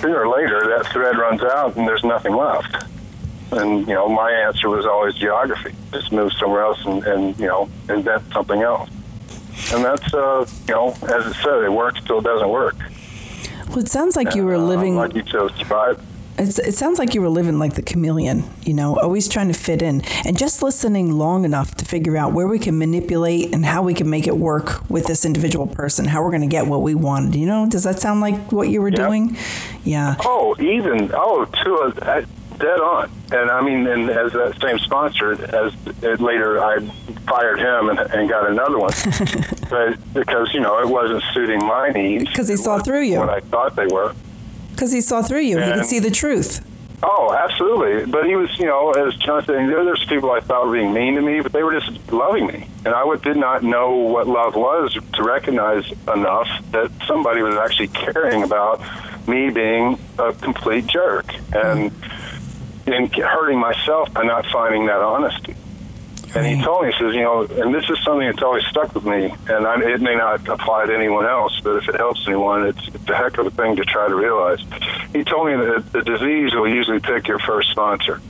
sooner 0.00 0.24
or 0.24 0.28
later 0.28 0.66
that 0.68 0.86
thread 0.92 1.16
runs 1.18 1.42
out 1.42 1.76
and 1.76 1.86
there's 1.86 2.04
nothing 2.04 2.34
left. 2.34 2.84
And 3.52 3.86
you 3.86 3.94
know, 3.94 4.08
my 4.08 4.30
answer 4.30 4.68
was 4.68 4.86
always 4.86 5.14
geography. 5.14 5.74
Just 5.92 6.10
move 6.10 6.32
somewhere 6.40 6.62
else 6.62 6.84
and, 6.84 7.04
and 7.04 7.38
you 7.38 7.46
know 7.46 7.68
invent 7.88 8.32
something 8.32 8.62
else. 8.62 8.90
And 9.72 9.84
that's 9.84 10.12
uh, 10.12 10.46
you 10.66 10.74
know, 10.74 10.90
as 11.02 11.26
it 11.26 11.34
said, 11.34 11.62
it 11.62 11.72
works 11.72 12.02
till 12.04 12.18
it 12.18 12.24
doesn't 12.24 12.48
work. 12.48 12.76
Well, 13.68 13.78
it 13.78 13.88
sounds 13.88 14.16
like 14.16 14.28
and, 14.28 14.36
you 14.36 14.44
were 14.44 14.58
living. 14.58 14.96
Uh, 14.96 15.02
lucky 15.02 15.22
to 15.22 15.48
survive. 15.56 16.02
It's, 16.38 16.58
it 16.58 16.74
sounds 16.74 16.98
like 16.98 17.14
you 17.14 17.22
were 17.22 17.28
living 17.28 17.58
like 17.58 17.74
the 17.74 17.82
chameleon, 17.82 18.44
you 18.62 18.74
know, 18.74 18.96
always 18.98 19.28
trying 19.28 19.48
to 19.48 19.54
fit 19.54 19.80
in 19.80 20.02
and 20.24 20.36
just 20.36 20.62
listening 20.62 21.12
long 21.12 21.44
enough 21.44 21.74
to 21.76 21.84
figure 21.84 22.16
out 22.16 22.32
where 22.32 22.46
we 22.46 22.58
can 22.58 22.78
manipulate 22.78 23.54
and 23.54 23.64
how 23.64 23.82
we 23.82 23.94
can 23.94 24.10
make 24.10 24.26
it 24.26 24.36
work 24.36 24.88
with 24.90 25.06
this 25.06 25.24
individual 25.24 25.66
person, 25.66 26.04
how 26.04 26.22
we're 26.22 26.30
going 26.30 26.42
to 26.42 26.46
get 26.46 26.66
what 26.66 26.82
we 26.82 26.94
wanted. 26.94 27.34
You 27.36 27.46
know, 27.46 27.66
does 27.68 27.84
that 27.84 28.00
sound 28.00 28.20
like 28.20 28.52
what 28.52 28.68
you 28.68 28.82
were 28.82 28.90
yep. 28.90 28.98
doing? 28.98 29.36
Yeah. 29.84 30.16
Oh, 30.20 30.54
even, 30.60 31.10
oh, 31.14 31.44
to 31.44 32.02
a, 32.02 32.26
dead 32.58 32.80
on. 32.80 33.10
And 33.32 33.50
I 33.50 33.60
mean, 33.60 33.86
and 33.86 34.10
as 34.10 34.32
that 34.32 34.58
same 34.60 34.78
sponsor, 34.78 35.32
as 35.32 35.72
it, 36.02 36.20
later 36.20 36.62
I 36.62 36.80
fired 37.26 37.58
him 37.58 37.88
and, 37.90 37.98
and 37.98 38.28
got 38.28 38.50
another 38.50 38.78
one, 38.78 38.92
but 39.70 40.14
because 40.14 40.52
you 40.54 40.60
know 40.60 40.78
it 40.78 40.88
wasn't 40.88 41.22
suiting 41.34 41.60
my 41.60 41.90
needs. 41.90 42.28
Because 42.28 42.48
he 42.48 42.56
saw 42.56 42.78
through 42.78 43.02
you. 43.02 43.18
What 43.18 43.30
I 43.30 43.40
thought 43.40 43.76
they 43.76 43.86
were. 43.86 44.14
Because 44.76 44.92
he 44.92 45.00
saw 45.00 45.22
through 45.22 45.40
you. 45.40 45.58
And, 45.58 45.64
he 45.64 45.72
could 45.72 45.86
see 45.86 45.98
the 45.98 46.10
truth. 46.10 46.64
Oh, 47.02 47.34
absolutely. 47.34 48.10
But 48.10 48.26
he 48.26 48.36
was, 48.36 48.50
you 48.58 48.66
know, 48.66 48.92
as 48.92 49.14
John 49.16 49.44
said, 49.44 49.54
there's 49.54 50.04
people 50.06 50.30
I 50.30 50.40
thought 50.40 50.66
were 50.66 50.72
being 50.72 50.92
mean 50.92 51.14
to 51.14 51.22
me, 51.22 51.40
but 51.40 51.52
they 51.52 51.62
were 51.62 51.78
just 51.78 52.12
loving 52.12 52.46
me. 52.46 52.68
And 52.84 52.94
I 52.94 53.04
would, 53.04 53.22
did 53.22 53.36
not 53.36 53.62
know 53.62 53.96
what 53.96 54.26
love 54.26 54.54
was 54.54 54.96
to 55.14 55.22
recognize 55.22 55.90
enough 56.12 56.48
that 56.72 56.90
somebody 57.06 57.42
was 57.42 57.56
actually 57.56 57.88
caring 57.88 58.42
about 58.42 58.82
me 59.26 59.50
being 59.50 59.98
a 60.18 60.32
complete 60.34 60.86
jerk 60.86 61.34
and, 61.54 61.90
and 62.86 63.14
hurting 63.14 63.58
myself 63.58 64.12
by 64.12 64.24
not 64.24 64.46
finding 64.46 64.86
that 64.86 65.00
honesty. 65.00 65.54
And 66.36 66.44
he 66.46 66.54
mm. 66.54 66.64
told 66.64 66.84
me, 66.84 66.92
he 66.92 66.98
says, 66.98 67.14
you 67.14 67.22
know, 67.22 67.42
and 67.44 67.74
this 67.74 67.88
is 67.88 67.98
something 68.04 68.28
that's 68.28 68.42
always 68.42 68.64
stuck 68.66 68.94
with 68.94 69.06
me, 69.06 69.34
and 69.48 69.66
I, 69.66 69.80
it 69.80 70.02
may 70.02 70.16
not 70.16 70.46
apply 70.46 70.84
to 70.84 70.94
anyone 70.94 71.24
else, 71.24 71.58
but 71.64 71.76
if 71.76 71.88
it 71.88 71.96
helps 71.96 72.26
anyone, 72.26 72.66
it's, 72.66 72.88
it's 72.88 73.08
a 73.08 73.16
heck 73.16 73.38
of 73.38 73.46
a 73.46 73.50
thing 73.50 73.76
to 73.76 73.84
try 73.86 74.06
to 74.06 74.14
realize. 74.14 74.60
He 75.14 75.24
told 75.24 75.46
me 75.46 75.56
that 75.56 75.92
the 75.92 76.02
disease 76.02 76.54
will 76.54 76.68
usually 76.68 77.00
pick 77.00 77.26
your 77.26 77.38
first 77.38 77.70
sponsor. 77.70 78.20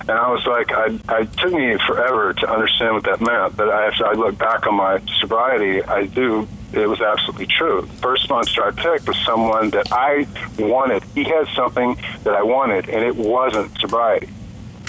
And 0.00 0.10
I 0.10 0.28
was 0.32 0.44
like, 0.44 0.72
I, 0.72 0.98
I 1.08 1.24
took 1.24 1.52
me 1.52 1.76
forever 1.86 2.32
to 2.32 2.50
understand 2.50 2.94
what 2.94 3.04
that 3.04 3.20
meant. 3.20 3.56
But 3.56 3.68
I, 3.68 3.92
I 4.04 4.14
look 4.14 4.36
back 4.36 4.66
on 4.66 4.74
my 4.74 5.00
sobriety, 5.20 5.84
I 5.84 6.06
do. 6.06 6.48
It 6.72 6.88
was 6.88 7.00
absolutely 7.00 7.46
true. 7.46 7.82
The 7.82 7.92
first 7.98 8.24
sponsor 8.24 8.64
I 8.64 8.72
picked 8.72 9.06
was 9.06 9.16
someone 9.24 9.70
that 9.70 9.92
I 9.92 10.26
wanted. 10.58 11.04
He 11.14 11.22
had 11.22 11.46
something 11.54 11.96
that 12.24 12.34
I 12.34 12.42
wanted, 12.42 12.88
and 12.88 13.04
it 13.04 13.14
wasn't 13.14 13.78
sobriety. 13.78 14.28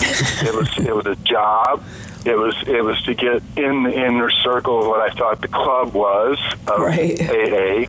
it 0.44 0.56
was 0.56 0.70
it 0.78 0.96
was 0.96 1.06
a 1.06 1.16
job. 1.24 1.84
It 2.26 2.38
was 2.38 2.56
it 2.68 2.84
was 2.84 3.02
to 3.04 3.14
get 3.14 3.42
in 3.58 3.84
the 3.84 3.94
inner 3.94 4.30
circle 4.30 4.82
of 4.82 4.88
what 4.88 5.00
I 5.00 5.14
thought 5.14 5.42
the 5.42 5.48
club 5.48 5.94
was 5.94 6.40
of 6.68 6.80
right. 6.80 7.20
AA, 7.20 7.88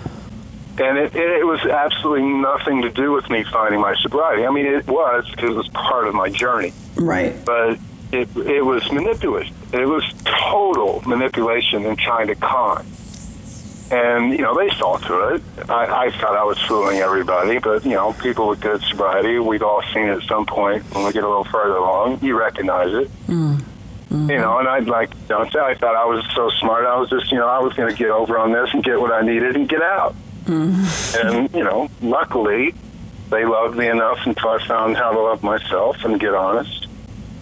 and 0.78 0.98
it, 0.98 1.14
it 1.14 1.46
was 1.46 1.60
absolutely 1.60 2.28
nothing 2.28 2.82
to 2.82 2.90
do 2.90 3.12
with 3.12 3.28
me 3.28 3.44
finding 3.44 3.80
my 3.80 3.94
sobriety. 3.96 4.46
I 4.46 4.50
mean, 4.50 4.66
it 4.66 4.86
was 4.86 5.28
because 5.30 5.50
it 5.50 5.56
was 5.56 5.68
part 5.68 6.06
of 6.06 6.14
my 6.14 6.28
journey. 6.28 6.72
Right. 6.96 7.34
But 7.44 7.78
it 8.12 8.28
it 8.36 8.64
was 8.64 8.90
manipulation. 8.92 9.54
It 9.72 9.86
was 9.86 10.04
total 10.24 11.02
manipulation 11.06 11.86
and 11.86 11.98
trying 11.98 12.28
to 12.28 12.34
con. 12.34 12.86
And 13.92 14.32
you 14.32 14.38
know 14.38 14.56
they 14.56 14.70
saw 14.76 14.96
through 14.96 15.34
it. 15.34 15.42
I, 15.68 16.06
I 16.06 16.10
thought 16.12 16.34
I 16.34 16.44
was 16.44 16.58
fooling 16.62 17.00
everybody, 17.00 17.58
but 17.58 17.84
you 17.84 17.90
know 17.90 18.14
people 18.14 18.48
with 18.48 18.60
good 18.60 18.80
sobriety, 18.82 19.38
we've 19.38 19.62
all 19.62 19.82
seen 19.92 20.08
it 20.08 20.22
at 20.22 20.28
some 20.28 20.46
point 20.46 20.82
when 20.94 21.04
we 21.04 21.12
get 21.12 21.24
a 21.24 21.28
little 21.28 21.44
further 21.44 21.76
along. 21.76 22.24
You 22.24 22.38
recognize 22.38 22.92
it. 22.94 23.10
Mm. 23.26 23.62
Mm-hmm. 24.12 24.30
You 24.30 24.38
know, 24.38 24.58
and 24.58 24.68
I'd 24.68 24.88
like, 24.88 25.10
don't 25.26 25.50
say 25.50 25.58
I 25.58 25.74
thought 25.74 25.94
I 25.94 26.04
was 26.04 26.22
so 26.34 26.50
smart. 26.60 26.84
I 26.84 26.98
was 26.98 27.08
just, 27.08 27.32
you 27.32 27.38
know, 27.38 27.48
I 27.48 27.60
was 27.60 27.72
going 27.72 27.90
to 27.90 27.96
get 27.96 28.10
over 28.10 28.38
on 28.38 28.52
this 28.52 28.68
and 28.74 28.84
get 28.84 29.00
what 29.00 29.10
I 29.10 29.22
needed 29.22 29.56
and 29.56 29.66
get 29.66 29.80
out. 29.80 30.14
Mm-hmm. 30.44 31.26
And, 31.26 31.50
you 31.54 31.64
know, 31.64 31.88
luckily, 32.02 32.74
they 33.30 33.46
loved 33.46 33.76
me 33.76 33.88
enough 33.88 34.18
until 34.26 34.50
I 34.50 34.66
found 34.66 34.98
how 34.98 35.12
to 35.12 35.20
love 35.20 35.42
myself 35.42 36.04
and 36.04 36.20
get 36.20 36.34
honest. 36.34 36.88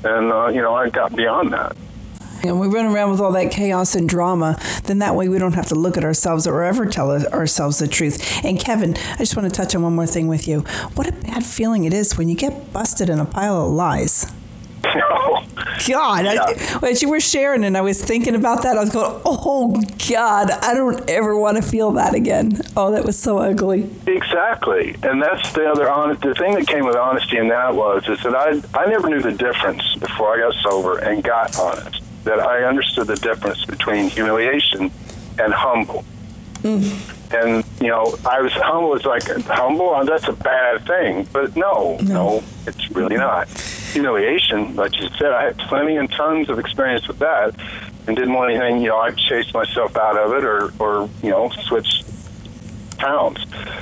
And, 0.04 0.32
uh, 0.32 0.46
you 0.46 0.62
know, 0.62 0.72
I 0.72 0.90
got 0.90 1.14
beyond 1.14 1.52
that. 1.52 1.76
And 2.42 2.60
we 2.60 2.68
run 2.68 2.86
around 2.86 3.10
with 3.10 3.20
all 3.20 3.32
that 3.32 3.50
chaos 3.50 3.94
and 3.94 4.08
drama, 4.08 4.58
then 4.84 4.98
that 4.98 5.14
way 5.14 5.28
we 5.28 5.38
don't 5.38 5.54
have 5.54 5.68
to 5.68 5.74
look 5.74 5.96
at 5.96 6.04
ourselves 6.04 6.46
or 6.46 6.62
ever 6.62 6.86
tell 6.86 7.10
ourselves 7.10 7.78
the 7.78 7.88
truth. 7.88 8.44
And 8.44 8.58
Kevin, 8.58 8.96
I 8.96 9.18
just 9.18 9.36
want 9.36 9.48
to 9.48 9.54
touch 9.54 9.74
on 9.74 9.82
one 9.82 9.94
more 9.94 10.06
thing 10.06 10.28
with 10.28 10.48
you. 10.48 10.60
What 10.94 11.08
a 11.08 11.12
bad 11.12 11.44
feeling 11.44 11.84
it 11.84 11.92
is 11.92 12.16
when 12.16 12.28
you 12.28 12.36
get 12.36 12.72
busted 12.72 13.08
in 13.08 13.18
a 13.18 13.24
pile 13.24 13.66
of 13.66 13.72
lies. 13.72 14.32
God, 15.88 16.24
yeah. 16.24 16.44
I, 16.82 16.88
as 16.90 17.02
you 17.02 17.08
were 17.08 17.20
sharing 17.20 17.64
and 17.64 17.76
I 17.76 17.80
was 17.80 18.02
thinking 18.02 18.34
about 18.34 18.62
that, 18.62 18.76
I 18.76 18.80
was 18.80 18.90
going, 18.90 19.20
oh 19.24 19.80
God, 20.08 20.50
I 20.50 20.74
don't 20.74 21.08
ever 21.08 21.38
want 21.38 21.56
to 21.56 21.62
feel 21.62 21.92
that 21.92 22.14
again. 22.14 22.60
Oh, 22.76 22.90
that 22.92 23.04
was 23.04 23.18
so 23.18 23.38
ugly. 23.38 23.88
Exactly, 24.06 24.96
and 25.02 25.22
that's 25.22 25.52
the 25.52 25.70
other 25.70 25.90
honest. 25.90 26.22
The 26.22 26.34
thing 26.34 26.54
that 26.54 26.66
came 26.66 26.84
with 26.84 26.96
honesty 26.96 27.38
in 27.38 27.48
that 27.48 27.74
was 27.74 28.08
is 28.08 28.22
that 28.22 28.34
I 28.34 28.60
I 28.78 28.86
never 28.86 29.08
knew 29.08 29.20
the 29.20 29.32
difference 29.32 29.96
before 29.96 30.34
I 30.34 30.38
got 30.38 30.54
sober 30.62 30.98
and 30.98 31.22
got 31.22 31.58
honest. 31.58 31.99
That 32.24 32.40
I 32.40 32.64
understood 32.64 33.06
the 33.06 33.16
difference 33.16 33.64
between 33.64 34.10
humiliation 34.10 34.90
and 35.38 35.52
humble. 35.52 36.04
Mm. 36.62 37.16
And 37.32 37.64
you 37.80 37.88
know, 37.88 38.14
I 38.28 38.40
was 38.40 38.52
humble. 38.52 38.94
It's 38.94 39.06
like 39.06 39.26
humble. 39.46 40.04
That's 40.04 40.28
a 40.28 40.32
bad 40.32 40.86
thing, 40.86 41.26
but 41.32 41.56
no, 41.56 41.96
no, 42.02 42.12
no 42.14 42.44
it's 42.66 42.90
really 42.90 43.16
not 43.16 43.48
humiliation, 43.90 44.76
like 44.76 44.98
you 45.00 45.08
said, 45.18 45.32
I 45.32 45.44
had 45.44 45.58
plenty 45.58 45.96
and 45.96 46.10
tons 46.10 46.48
of 46.48 46.58
experience 46.58 47.06
with 47.08 47.18
that, 47.18 47.54
and 48.06 48.16
didn't 48.16 48.32
want 48.32 48.52
anything. 48.52 48.82
You 48.82 48.90
know, 48.90 48.98
I 48.98 49.10
chased 49.10 49.52
myself 49.52 49.96
out 49.96 50.16
of 50.16 50.32
it, 50.32 50.44
or 50.44 50.72
or 50.78 51.10
you 51.22 51.30
know, 51.30 51.50
switch 51.50 52.02
towns. 52.98 53.38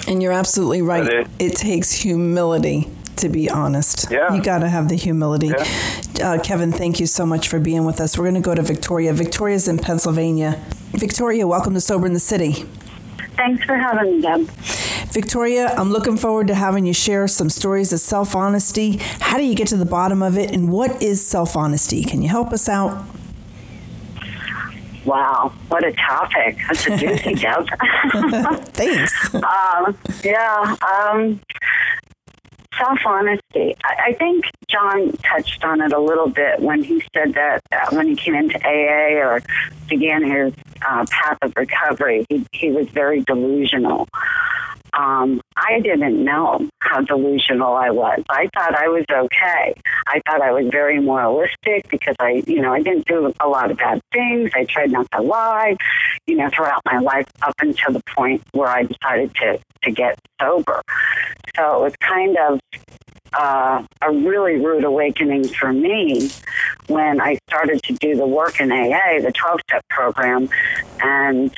And 0.07 0.23
you're 0.23 0.33
absolutely 0.33 0.83
right. 0.83 1.07
It, 1.07 1.29
it, 1.39 1.57
takes 1.57 1.93
humility 1.93 2.89
to 3.19 3.29
be 3.29 3.51
honest. 3.51 4.11
Yeah. 4.11 4.35
You 4.35 4.43
got 4.43 4.59
to 4.59 4.69
have 4.69 4.89
the 4.89 4.97
humility. 4.97 5.49
Yeah. 5.49 6.33
Uh, 6.33 6.43
Kevin, 6.43 6.73
thank 6.73 7.01
you 7.01 7.07
so 7.07 7.25
much 7.27 7.49
for 7.49 7.61
being 7.61 7.85
with 7.85 8.01
us. 8.01 8.17
We're 8.17 8.25
going 8.25 8.35
to 8.35 8.41
go 8.41 8.55
to 8.55 8.63
Victoria. 8.63 9.13
Victoria's 9.13 9.69
in 9.69 9.79
Pennsylvania. 9.79 10.61
Victoria, 10.93 11.47
welcome 11.47 11.75
to 11.75 11.81
Sober 11.81 12.07
in 12.07 12.13
the 12.13 12.21
City. 12.21 12.65
Thanks 13.37 13.65
for 13.65 13.77
having 13.77 14.17
me, 14.17 14.21
Deb. 14.21 14.49
Victoria, 15.13 15.69
I'm 15.77 15.93
looking 15.93 16.17
forward 16.17 16.49
to 16.49 16.55
having 16.55 16.87
you 16.87 16.93
share 16.93 17.29
some 17.29 17.49
stories 17.51 17.93
of 17.93 18.01
self 18.01 18.35
honesty. 18.35 18.99
How 19.21 19.37
do 19.37 19.45
you 19.45 19.55
get 19.55 19.69
to 19.69 19.77
the 19.77 19.87
bottom 19.87 20.23
of 20.23 20.37
it, 20.37 20.51
and 20.51 20.73
what 20.73 21.01
is 21.01 21.25
self 21.25 21.57
honesty? 21.57 22.03
Can 22.03 22.21
you 22.21 22.29
help 22.29 22.53
us 22.53 22.69
out? 22.69 23.05
Wow, 25.05 25.53
what 25.69 25.85
a 25.85 25.93
topic. 25.93 26.59
That's 26.67 26.87
a 26.87 26.97
juicy 26.97 27.35
Deb. 27.37 27.67
Thanks. 28.75 29.35
um, 29.37 29.97
yeah. 30.25 30.77
Um, 30.83 31.41
Self 32.79 32.99
honesty. 33.05 33.75
I, 33.85 33.97
I 34.09 34.13
think 34.15 34.45
John 34.69 35.13
touched 35.19 35.65
on 35.65 35.81
it 35.81 35.93
a 35.93 36.01
little 36.01 36.29
bit 36.29 36.61
when 36.61 36.83
he 36.83 37.03
said 37.15 37.35
that 37.35 37.63
uh, 37.73 37.95
when 37.97 38.09
he 38.09 38.17
came 38.17 38.35
into 38.35 38.59
AA 38.65 39.19
or 39.19 39.43
began 39.89 40.25
his 40.25 40.55
uh, 40.89 41.05
path 41.11 41.39
of 41.43 41.53
recovery, 41.57 42.25
he, 42.29 42.47
he 42.53 42.71
was 42.71 42.89
very 42.91 43.23
delusional. 43.23 44.09
Um, 44.99 45.41
I 45.57 45.79
didn't 45.81 46.25
know 46.25 46.69
how 46.81 47.01
delusional 47.03 47.73
I 47.75 47.91
was. 47.91 48.21
I 48.29 48.49
thought 48.53 48.75
I 48.75 48.89
was 48.89 49.05
okay. 49.09 49.75
I 50.09 50.21
thought 50.27 50.43
I 50.43 50.51
was 50.51 50.67
very 50.73 51.01
moralistic 51.01 51.89
because 51.89 52.17
I, 52.19 52.43
you 52.49 52.61
know, 52.61 52.73
I 52.73 52.83
didn't 52.83 53.07
do 53.07 53.33
a 53.39 53.49
lot 53.49 53.71
of 53.71 53.77
bad 53.77 54.01
things. 54.13 54.51
I 54.57 54.65
tried 54.65 54.91
not 54.91 55.09
to 55.13 55.23
lie, 55.23 55.77
you 56.27 56.35
know, 56.35 56.51
throughout 56.51 56.83
my 56.85 56.99
life 56.99 57.27
up 57.43 57.55
until 57.61 57.93
the 57.93 58.03
point 58.17 58.43
where 58.51 58.69
I 58.69 58.83
decided 58.83 59.35
to 59.37 59.61
to 59.83 59.91
get 59.93 60.19
sober. 60.41 60.83
So 61.55 61.77
it 61.77 61.81
was 61.81 61.95
kind 62.01 62.37
of 62.37 62.61
uh, 63.33 63.85
a 64.03 64.11
really 64.11 64.57
rude 64.57 64.83
awakening 64.83 65.47
for 65.47 65.73
me 65.73 66.29
when 66.89 67.21
I 67.21 67.39
started 67.49 67.83
to 67.85 67.93
do 67.95 68.17
the 68.17 68.27
work 68.27 68.61
in 68.61 68.73
AA, 68.73 69.21
the 69.21 69.33
12 69.33 69.61
step 69.69 69.85
program, 69.89 70.49
and 71.01 71.55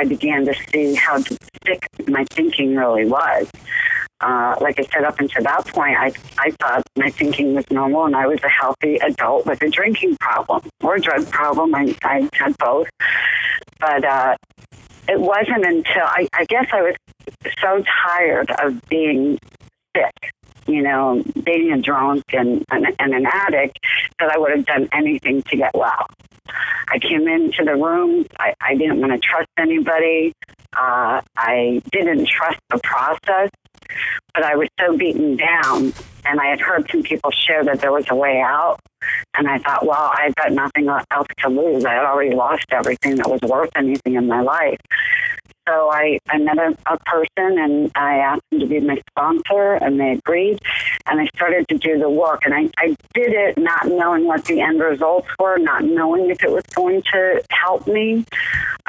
I 0.00 0.04
began 0.06 0.46
to 0.46 0.54
see 0.72 0.94
how 0.94 1.18
sick 1.18 1.86
my 2.08 2.24
thinking 2.30 2.74
really 2.74 3.04
was. 3.04 3.50
Uh, 4.22 4.54
like 4.58 4.80
I 4.80 4.84
said, 4.84 5.04
up 5.04 5.20
until 5.20 5.42
that 5.42 5.66
point, 5.66 5.94
I, 5.98 6.12
I 6.38 6.50
thought 6.52 6.82
my 6.96 7.10
thinking 7.10 7.54
was 7.54 7.70
normal 7.70 8.06
and 8.06 8.16
I 8.16 8.26
was 8.26 8.40
a 8.42 8.48
healthy 8.48 8.96
adult 8.96 9.44
with 9.44 9.62
a 9.62 9.68
drinking 9.68 10.16
problem 10.16 10.62
or 10.82 10.94
a 10.94 11.00
drug 11.00 11.30
problem. 11.30 11.74
I, 11.74 11.94
I 12.02 12.30
had 12.32 12.56
both. 12.56 12.88
But 13.78 14.04
uh, 14.04 14.36
it 15.06 15.20
wasn't 15.20 15.66
until 15.66 16.04
I, 16.04 16.28
I 16.32 16.46
guess 16.46 16.68
I 16.72 16.80
was 16.80 16.94
so 17.60 17.82
tired 18.06 18.50
of 18.58 18.80
being 18.88 19.38
sick 19.94 20.32
you 20.66 20.82
know, 20.82 21.22
being 21.44 21.72
a 21.72 21.80
drunk 21.80 22.24
and, 22.32 22.64
and, 22.70 22.86
and, 22.98 23.14
an 23.14 23.26
addict, 23.26 23.78
that 24.18 24.30
I 24.30 24.38
would 24.38 24.50
have 24.52 24.66
done 24.66 24.88
anything 24.92 25.42
to 25.42 25.56
get 25.56 25.72
well. 25.74 26.06
I 26.88 26.98
came 26.98 27.28
into 27.28 27.64
the 27.64 27.76
room. 27.76 28.26
I, 28.38 28.54
I 28.60 28.74
didn't 28.74 29.00
want 29.00 29.12
to 29.12 29.18
trust 29.18 29.48
anybody. 29.58 30.34
Uh, 30.76 31.20
I 31.36 31.82
didn't 31.90 32.28
trust 32.28 32.60
the 32.70 32.78
process, 32.78 33.50
but 34.34 34.44
I 34.44 34.56
was 34.56 34.68
so 34.78 34.96
beaten 34.96 35.36
down. 35.36 35.92
And 36.24 36.38
I 36.38 36.48
had 36.48 36.60
heard 36.60 36.86
some 36.90 37.02
people 37.02 37.30
share 37.30 37.64
that 37.64 37.80
there 37.80 37.92
was 37.92 38.04
a 38.10 38.14
way 38.14 38.40
out. 38.40 38.78
And 39.36 39.48
I 39.48 39.58
thought, 39.58 39.86
well, 39.86 40.12
I've 40.14 40.34
got 40.34 40.52
nothing 40.52 40.88
else 40.88 41.26
to 41.38 41.48
lose. 41.48 41.84
I 41.84 41.94
had 41.94 42.04
already 42.04 42.34
lost 42.34 42.66
everything 42.70 43.16
that 43.16 43.30
was 43.30 43.40
worth 43.40 43.70
anything 43.74 44.14
in 44.14 44.26
my 44.26 44.42
life. 44.42 44.78
So 45.68 45.90
I, 45.90 46.18
I 46.28 46.38
met 46.38 46.58
a, 46.58 46.76
a 46.86 46.98
person 46.98 47.58
and 47.58 47.90
I 47.94 48.16
asked 48.16 48.42
them 48.50 48.60
to 48.60 48.66
be 48.66 48.80
my 48.80 49.00
sponsor 49.10 49.74
and 49.74 50.00
they 50.00 50.12
agreed. 50.12 50.58
And 51.06 51.20
I 51.20 51.26
started 51.26 51.68
to 51.68 51.78
do 51.78 51.98
the 51.98 52.10
work. 52.10 52.42
And 52.44 52.54
I, 52.54 52.68
I 52.76 52.88
did 53.14 53.32
it 53.32 53.56
not 53.56 53.86
knowing 53.86 54.26
what 54.26 54.44
the 54.46 54.60
end 54.60 54.80
results 54.80 55.28
were, 55.38 55.58
not 55.58 55.84
knowing 55.84 56.28
if 56.30 56.42
it 56.42 56.50
was 56.50 56.64
going 56.74 57.02
to 57.12 57.42
help 57.50 57.86
me. 57.86 58.24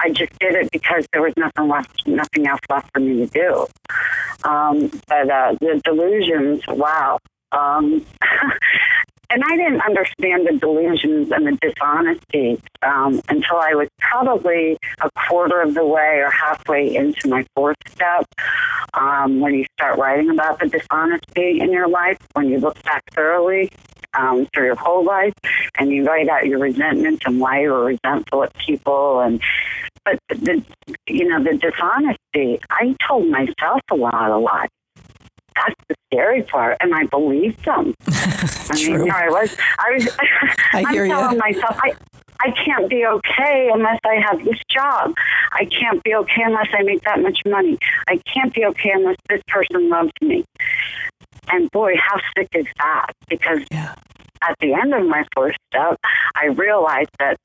I 0.04 0.10
just 0.10 0.32
did 0.40 0.56
it 0.56 0.72
because 0.72 1.06
there 1.14 1.22
was 1.22 1.34
nothing 1.38 1.68
left, 1.68 2.08
nothing 2.08 2.48
else 2.48 2.62
left 2.70 2.90
for 2.94 3.00
me 3.00 3.18
to 3.18 3.28
do. 3.28 3.68
Um, 4.44 4.90
but 5.08 5.30
uh, 5.30 5.56
the 5.60 5.80
delusions, 5.84 6.64
wow. 6.68 7.20
Um, 7.52 8.06
and 9.30 9.44
I 9.46 9.56
didn't 9.56 9.82
understand 9.82 10.48
the 10.48 10.58
delusions 10.58 11.32
and 11.32 11.46
the 11.46 11.58
dishonesty 11.62 12.62
um, 12.82 13.22
until 13.30 13.58
I 13.58 13.76
was 13.76 13.90
probably 14.00 14.78
a 15.02 15.10
quarter 15.28 15.62
of 15.62 15.74
the 15.74 15.86
way 15.86 16.20
or 16.20 16.32
halfway 16.32 16.96
into 16.96 17.30
my 17.30 17.46
fourth 17.56 17.78
step. 17.88 18.26
Um, 18.94 19.40
when 19.40 19.54
you 19.54 19.66
start 19.78 20.00
writing 20.00 20.32
about 20.32 20.60
the 20.60 20.68
dishonesty 20.68 21.62
in 21.62 21.72
your 21.72 21.88
life, 21.88 22.18
when 22.34 22.50
you 22.50 22.60
look 22.60 22.82
back 22.84 23.04
thoroughly 23.14 23.72
um, 24.14 24.48
through 24.54 24.66
your 24.66 24.76
whole 24.76 25.06
life, 25.06 25.34
and 25.78 25.92
you 25.92 26.04
write 26.06 26.28
out 26.28 26.46
your 26.46 26.60
resentments 26.60 27.24
and 27.26 27.40
why 27.40 27.62
you 27.62 27.72
were 27.72 27.86
resentful 27.86 28.44
at 28.44 28.54
people, 28.56 29.22
and 29.22 29.42
but 30.06 30.20
the 30.30 30.64
you 31.08 31.28
know 31.28 31.44
the 31.44 31.58
dishonesty. 31.58 32.60
I 32.70 32.96
told 33.08 33.30
myself 33.30 33.82
a 33.92 33.96
lot 33.96 34.32
a 34.32 34.38
lot. 34.38 34.70
that's 35.56 35.76
the 35.88 35.96
scary 36.12 36.44
part. 36.44 36.78
And 36.80 36.94
I 36.94 37.06
believed 37.06 37.64
them. 37.66 37.94
I 38.08 38.76
mean, 38.76 39.02
here 39.04 39.14
I 39.14 39.30
was. 39.30 39.56
I 39.80 39.92
was. 39.92 40.10
I 40.74 40.84
I'm 40.88 41.08
telling 41.08 41.32
you. 41.34 41.38
myself, 41.38 41.78
I, 41.84 41.94
I 42.40 42.52
can't 42.52 42.90
be 42.90 43.06
okay 43.06 43.70
unless 43.74 44.00
I 44.06 44.16
have 44.28 44.44
this 44.44 44.60
job. 44.70 45.14
I 45.52 45.66
can't 45.66 46.04
be 46.04 46.16
okay 46.16 46.42
unless 46.44 46.70
I 46.74 46.84
make 46.84 47.02
that 47.04 47.22
much 47.22 47.40
money. 47.46 47.78
I 48.08 48.18
can't 48.18 48.54
be 48.54 48.66
okay 48.66 48.92
unless 48.94 49.18
this 49.30 49.42
person 49.48 49.90
loves 49.90 50.12
me. 50.22 50.46
And 51.50 51.70
boy, 51.72 51.96
how 51.98 52.20
sick 52.36 52.48
is 52.56 52.66
that? 52.78 53.12
Because 53.28 53.62
yeah. 53.72 53.96
At 54.42 54.56
the 54.60 54.74
end 54.74 54.94
of 54.94 55.06
my 55.08 55.26
first 55.36 55.58
step, 55.72 56.00
I 56.36 56.46
realized 56.48 57.12
that, 57.20 57.38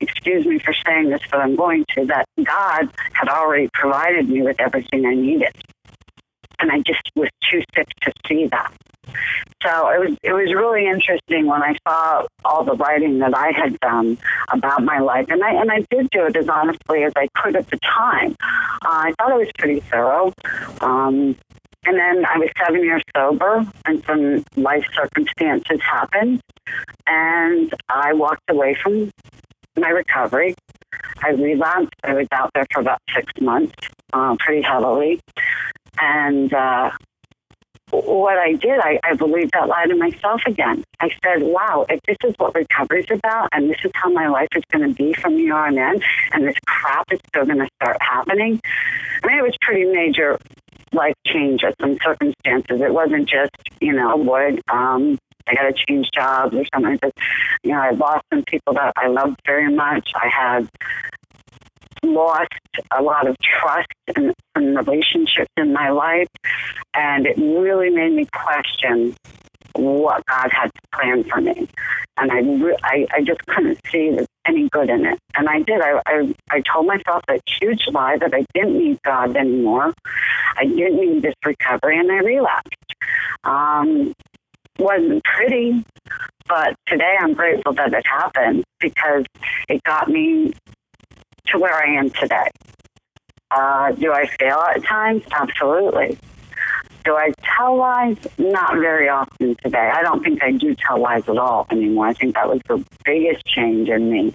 excuse 0.00 0.46
me 0.46 0.58
for 0.58 0.74
saying 0.86 1.10
this, 1.10 1.20
but 1.30 1.40
I'm 1.40 1.56
going 1.56 1.84
to, 1.96 2.06
that 2.06 2.26
God 2.42 2.90
had 3.12 3.28
already 3.28 3.68
provided 3.72 4.28
me 4.28 4.42
with 4.42 4.60
everything 4.60 5.06
I 5.06 5.14
needed 5.14 5.52
and 6.58 6.70
I 6.70 6.78
just 6.78 7.02
was 7.14 7.28
too 7.50 7.62
sick 7.74 7.88
to 8.02 8.12
see 8.26 8.46
that. 8.46 8.72
So 9.62 9.88
it 9.88 10.00
was 10.00 10.18
it 10.22 10.32
was 10.32 10.52
really 10.52 10.86
interesting 10.86 11.46
when 11.46 11.62
I 11.62 11.76
saw 11.86 12.26
all 12.44 12.64
the 12.64 12.74
writing 12.74 13.20
that 13.20 13.36
I 13.36 13.52
had 13.52 13.78
done 13.80 14.18
about 14.48 14.82
my 14.82 14.98
life, 14.98 15.26
and 15.28 15.42
I 15.42 15.52
and 15.52 15.70
I 15.70 15.84
did 15.90 16.10
do 16.10 16.26
it 16.26 16.36
as 16.36 16.48
honestly 16.48 17.04
as 17.04 17.12
I 17.16 17.28
could 17.36 17.54
at 17.54 17.68
the 17.70 17.78
time. 17.78 18.34
Uh, 18.84 18.88
I 18.88 19.14
thought 19.18 19.30
it 19.30 19.38
was 19.38 19.52
pretty 19.56 19.80
thorough. 19.80 20.32
Um, 20.80 21.36
and 21.86 21.96
then 21.96 22.24
I 22.26 22.38
was 22.38 22.48
seven 22.64 22.82
years 22.82 23.02
sober, 23.16 23.64
and 23.86 24.04
some 24.04 24.44
life 24.56 24.84
circumstances 24.94 25.80
happened, 25.80 26.40
and 27.06 27.72
I 27.88 28.12
walked 28.12 28.48
away 28.50 28.76
from 28.82 29.10
my 29.78 29.90
recovery. 29.90 30.54
I 31.22 31.30
relapsed. 31.30 31.94
I 32.04 32.14
was 32.14 32.26
out 32.32 32.50
there 32.54 32.66
for 32.72 32.80
about 32.80 32.98
six 33.14 33.32
months, 33.40 33.74
uh, 34.12 34.36
pretty 34.38 34.62
heavily. 34.62 35.20
And 36.00 36.52
uh, 36.52 36.90
what 37.90 38.36
I 38.36 38.54
did, 38.54 38.80
I, 38.80 38.98
I 39.04 39.14
believed 39.14 39.52
that 39.52 39.68
lie 39.68 39.86
to 39.86 39.94
myself 39.94 40.42
again. 40.46 40.84
I 41.00 41.10
said, 41.22 41.42
wow, 41.42 41.86
if 41.88 42.00
this 42.06 42.16
is 42.24 42.34
what 42.38 42.54
recovery 42.54 43.00
is 43.00 43.10
about, 43.10 43.48
and 43.52 43.70
this 43.70 43.78
is 43.84 43.92
how 43.94 44.10
my 44.10 44.28
life 44.28 44.48
is 44.56 44.62
going 44.72 44.88
to 44.88 44.94
be 44.94 45.12
from 45.14 45.34
here 45.34 45.54
on 45.54 45.78
in, 45.78 46.02
and 46.32 46.46
this 46.46 46.56
crap 46.66 47.06
is 47.12 47.20
still 47.28 47.44
going 47.44 47.58
to 47.58 47.68
start 47.80 47.96
happening. 48.00 48.60
I 49.22 49.26
mean, 49.26 49.38
it 49.38 49.42
was 49.42 49.56
pretty 49.60 49.84
major 49.84 50.38
life 50.96 51.14
changes 51.24 51.74
and 51.78 51.98
circumstances. 52.02 52.80
It 52.80 52.92
wasn't 52.92 53.28
just, 53.28 53.54
you 53.80 53.92
know, 53.92 54.16
what, 54.16 54.58
um, 54.68 55.18
I 55.48 55.54
got 55.54 55.62
to 55.62 55.74
change 55.86 56.10
jobs 56.12 56.54
or 56.56 56.64
something. 56.74 56.98
That. 57.02 57.12
You 57.62 57.72
know, 57.72 57.80
I 57.80 57.90
lost 57.90 58.24
some 58.32 58.42
people 58.42 58.74
that 58.74 58.92
I 58.96 59.06
loved 59.06 59.36
very 59.46 59.72
much. 59.72 60.10
I 60.14 60.28
had 60.28 60.68
lost 62.02 62.48
a 62.96 63.02
lot 63.02 63.28
of 63.28 63.36
trust 63.38 63.88
in 64.16 64.34
relationships 64.74 65.50
in 65.56 65.72
my 65.72 65.90
life, 65.90 66.28
and 66.94 67.26
it 67.26 67.36
really 67.36 67.90
made 67.90 68.12
me 68.12 68.26
question 68.32 69.14
what 69.78 70.24
God 70.26 70.50
had 70.50 70.70
planned 70.92 71.28
for 71.28 71.40
me. 71.40 71.68
And 72.16 72.32
I, 72.32 72.38
re- 72.40 72.76
I, 72.82 73.06
I 73.14 73.22
just 73.22 73.44
couldn't 73.46 73.78
see 73.90 74.18
any 74.46 74.68
good 74.68 74.88
in 74.88 75.04
it. 75.04 75.18
And 75.36 75.48
I 75.48 75.60
did. 75.60 75.80
I, 75.80 76.00
I, 76.06 76.34
I 76.50 76.62
told 76.62 76.86
myself 76.86 77.22
a 77.28 77.38
huge 77.46 77.86
lie 77.92 78.16
that 78.18 78.32
I 78.32 78.44
didn't 78.54 78.78
need 78.78 79.02
God 79.02 79.36
anymore. 79.36 79.92
I 80.56 80.64
didn't 80.64 80.96
need 80.96 81.22
this 81.22 81.34
recovery, 81.44 81.98
and 81.98 82.10
I 82.10 82.18
relapsed. 82.18 82.94
Um, 83.44 84.14
wasn't 84.78 85.24
pretty, 85.24 85.84
but 86.48 86.74
today 86.86 87.16
I'm 87.20 87.34
grateful 87.34 87.72
that 87.74 87.92
it 87.92 88.06
happened 88.06 88.64
because 88.80 89.24
it 89.68 89.82
got 89.84 90.08
me 90.08 90.52
to 91.46 91.58
where 91.58 91.74
I 91.74 91.98
am 91.98 92.10
today. 92.10 92.48
Uh, 93.50 93.92
do 93.92 94.12
I 94.12 94.26
fail 94.26 94.58
at 94.58 94.82
times? 94.84 95.22
Absolutely. 95.30 96.18
Do 97.06 97.14
I 97.14 97.32
tell 97.56 97.76
lies? 97.76 98.16
Not 98.36 98.74
very 98.74 99.08
often 99.08 99.54
today. 99.62 99.92
I 99.94 100.02
don't 100.02 100.24
think 100.24 100.42
I 100.42 100.50
do 100.50 100.74
tell 100.74 101.00
lies 101.00 101.28
at 101.28 101.38
all 101.38 101.68
anymore. 101.70 102.08
I 102.08 102.14
think 102.14 102.34
that 102.34 102.48
was 102.48 102.60
the 102.66 102.84
biggest 103.04 103.46
change 103.46 103.88
in 103.88 104.10
me. 104.10 104.34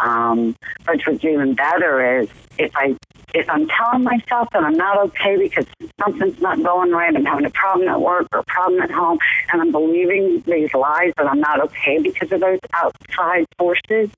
Um, 0.00 0.56
but 0.84 1.00
what's 1.06 1.24
even 1.24 1.54
better 1.54 2.18
is 2.18 2.28
if 2.58 2.72
I 2.74 2.96
if 3.34 3.48
I'm 3.48 3.66
telling 3.68 4.04
myself 4.04 4.48
that 4.52 4.62
I'm 4.62 4.76
not 4.76 4.98
okay 4.98 5.36
because 5.36 5.66
something's 6.02 6.40
not 6.40 6.62
going 6.62 6.90
right, 6.90 7.14
I'm 7.14 7.24
having 7.24 7.46
a 7.46 7.50
problem 7.50 7.88
at 7.88 8.00
work 8.00 8.26
or 8.32 8.40
a 8.40 8.44
problem 8.44 8.80
at 8.82 8.90
home, 8.90 9.18
and 9.52 9.60
I'm 9.60 9.72
believing 9.72 10.42
these 10.46 10.72
lies 10.74 11.12
that 11.16 11.26
I'm 11.26 11.40
not 11.40 11.60
okay 11.64 11.98
because 11.98 12.30
of 12.32 12.40
those 12.40 12.58
outside 12.74 13.46
forces, 13.58 14.10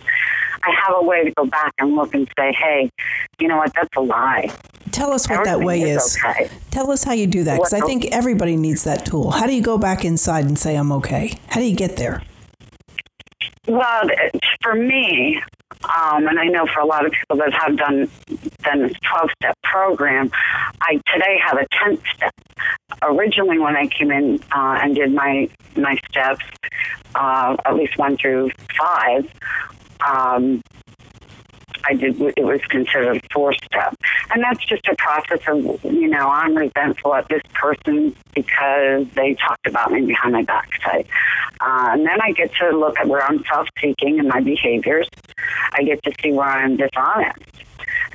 I 0.64 0.74
have 0.86 0.96
a 0.96 1.02
way 1.02 1.24
to 1.24 1.30
go 1.32 1.44
back 1.44 1.72
and 1.78 1.94
look 1.96 2.14
and 2.14 2.28
say, 2.38 2.52
hey, 2.52 2.90
you 3.38 3.48
know 3.48 3.56
what, 3.56 3.72
that's 3.74 3.96
a 3.96 4.00
lie. 4.00 4.50
Tell 4.92 5.12
us 5.12 5.28
what 5.28 5.40
Everything 5.40 5.60
that 5.60 5.66
way 5.66 5.82
is. 5.82 6.04
is. 6.04 6.18
Okay. 6.24 6.50
Tell 6.70 6.90
us 6.90 7.02
how 7.04 7.12
you 7.12 7.26
do 7.26 7.44
that 7.44 7.56
because 7.56 7.72
I 7.72 7.80
think 7.80 8.06
everybody 8.12 8.56
needs 8.56 8.84
that 8.84 9.06
tool. 9.06 9.30
How 9.30 9.46
do 9.46 9.54
you 9.54 9.62
go 9.62 9.78
back 9.78 10.04
inside 10.04 10.44
and 10.44 10.58
say, 10.58 10.76
I'm 10.76 10.92
okay? 10.92 11.38
How 11.48 11.60
do 11.60 11.66
you 11.66 11.74
get 11.76 11.96
there? 11.96 12.22
Well, 13.66 14.02
for 14.62 14.74
me, 14.74 15.42
Um, 15.82 16.28
and 16.28 16.38
I 16.38 16.46
know 16.46 16.64
for 16.66 16.78
a 16.80 16.86
lot 16.86 17.04
of 17.06 17.10
people 17.10 17.36
that 17.38 17.52
have 17.54 17.76
done 17.76 18.08
done 18.62 18.82
this 18.82 18.96
12 19.10 19.30
step 19.36 19.58
program, 19.62 20.30
I 20.80 21.00
today 21.12 21.38
have 21.44 21.58
a 21.58 21.66
10th 21.66 22.02
step. 22.14 22.34
Originally, 23.02 23.58
when 23.58 23.76
I 23.76 23.86
came 23.86 24.10
in 24.10 24.40
uh, 24.52 24.78
and 24.82 24.94
did 24.94 25.12
my 25.12 25.48
my 25.76 25.96
steps, 26.08 26.44
uh, 27.14 27.56
at 27.64 27.74
least 27.74 27.98
one 27.98 28.16
through 28.16 28.50
five, 28.78 29.26
um, 30.06 30.62
I 31.84 31.94
did. 31.94 32.20
It 32.20 32.44
was 32.44 32.60
considered 32.68 33.22
four 33.32 33.54
step, 33.54 33.96
and 34.32 34.42
that's 34.42 34.64
just 34.64 34.86
a 34.88 34.94
process 34.96 35.40
of 35.48 35.84
you 35.84 36.08
know 36.08 36.28
I'm 36.28 36.56
resentful 36.56 37.14
at 37.14 37.28
this 37.28 37.42
person 37.54 38.14
because 38.34 39.06
they 39.14 39.34
talked 39.34 39.66
about 39.66 39.90
me 39.90 40.06
behind 40.06 40.32
my 40.32 40.42
backside, 40.42 41.06
uh, 41.60 41.90
and 41.92 42.06
then 42.06 42.20
I 42.20 42.32
get 42.32 42.54
to 42.56 42.76
look 42.76 42.98
at 42.98 43.08
where 43.08 43.22
I'm 43.22 43.42
self 43.44 43.68
seeking 43.80 44.18
in 44.18 44.28
my 44.28 44.40
behaviors. 44.40 45.08
I 45.72 45.82
get 45.82 46.02
to 46.04 46.12
see 46.22 46.32
where 46.32 46.48
I'm 46.48 46.76
dishonest. 46.76 47.61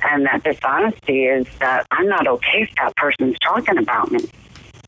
And 0.02 0.26
that 0.26 0.44
dishonesty 0.44 1.24
is 1.24 1.46
that 1.60 1.86
I'm 1.90 2.08
not 2.08 2.26
okay 2.26 2.62
if 2.62 2.74
that 2.76 2.94
person's 2.96 3.36
talking 3.40 3.78
about 3.78 4.10
me. 4.10 4.20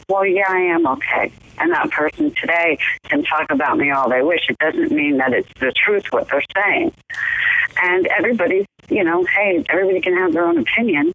Well, 0.08 0.26
yeah, 0.26 0.44
I 0.48 0.58
am 0.58 0.86
okay. 0.86 1.32
And 1.58 1.72
that 1.72 1.90
person 1.90 2.32
today 2.34 2.78
can 3.04 3.22
talk 3.22 3.50
about 3.50 3.76
me 3.78 3.90
all 3.90 4.08
they 4.08 4.22
wish. 4.22 4.48
It 4.48 4.58
doesn't 4.58 4.90
mean 4.90 5.18
that 5.18 5.32
it's 5.32 5.48
the 5.60 5.72
truth 5.72 6.06
what 6.10 6.28
they're 6.28 6.42
saying. 6.56 6.92
And 7.82 8.06
everybody's, 8.08 8.66
you 8.88 9.04
know, 9.04 9.24
hey, 9.24 9.64
everybody 9.68 10.00
can 10.00 10.14
have 10.14 10.32
their 10.32 10.46
own 10.46 10.58
opinion. 10.58 11.12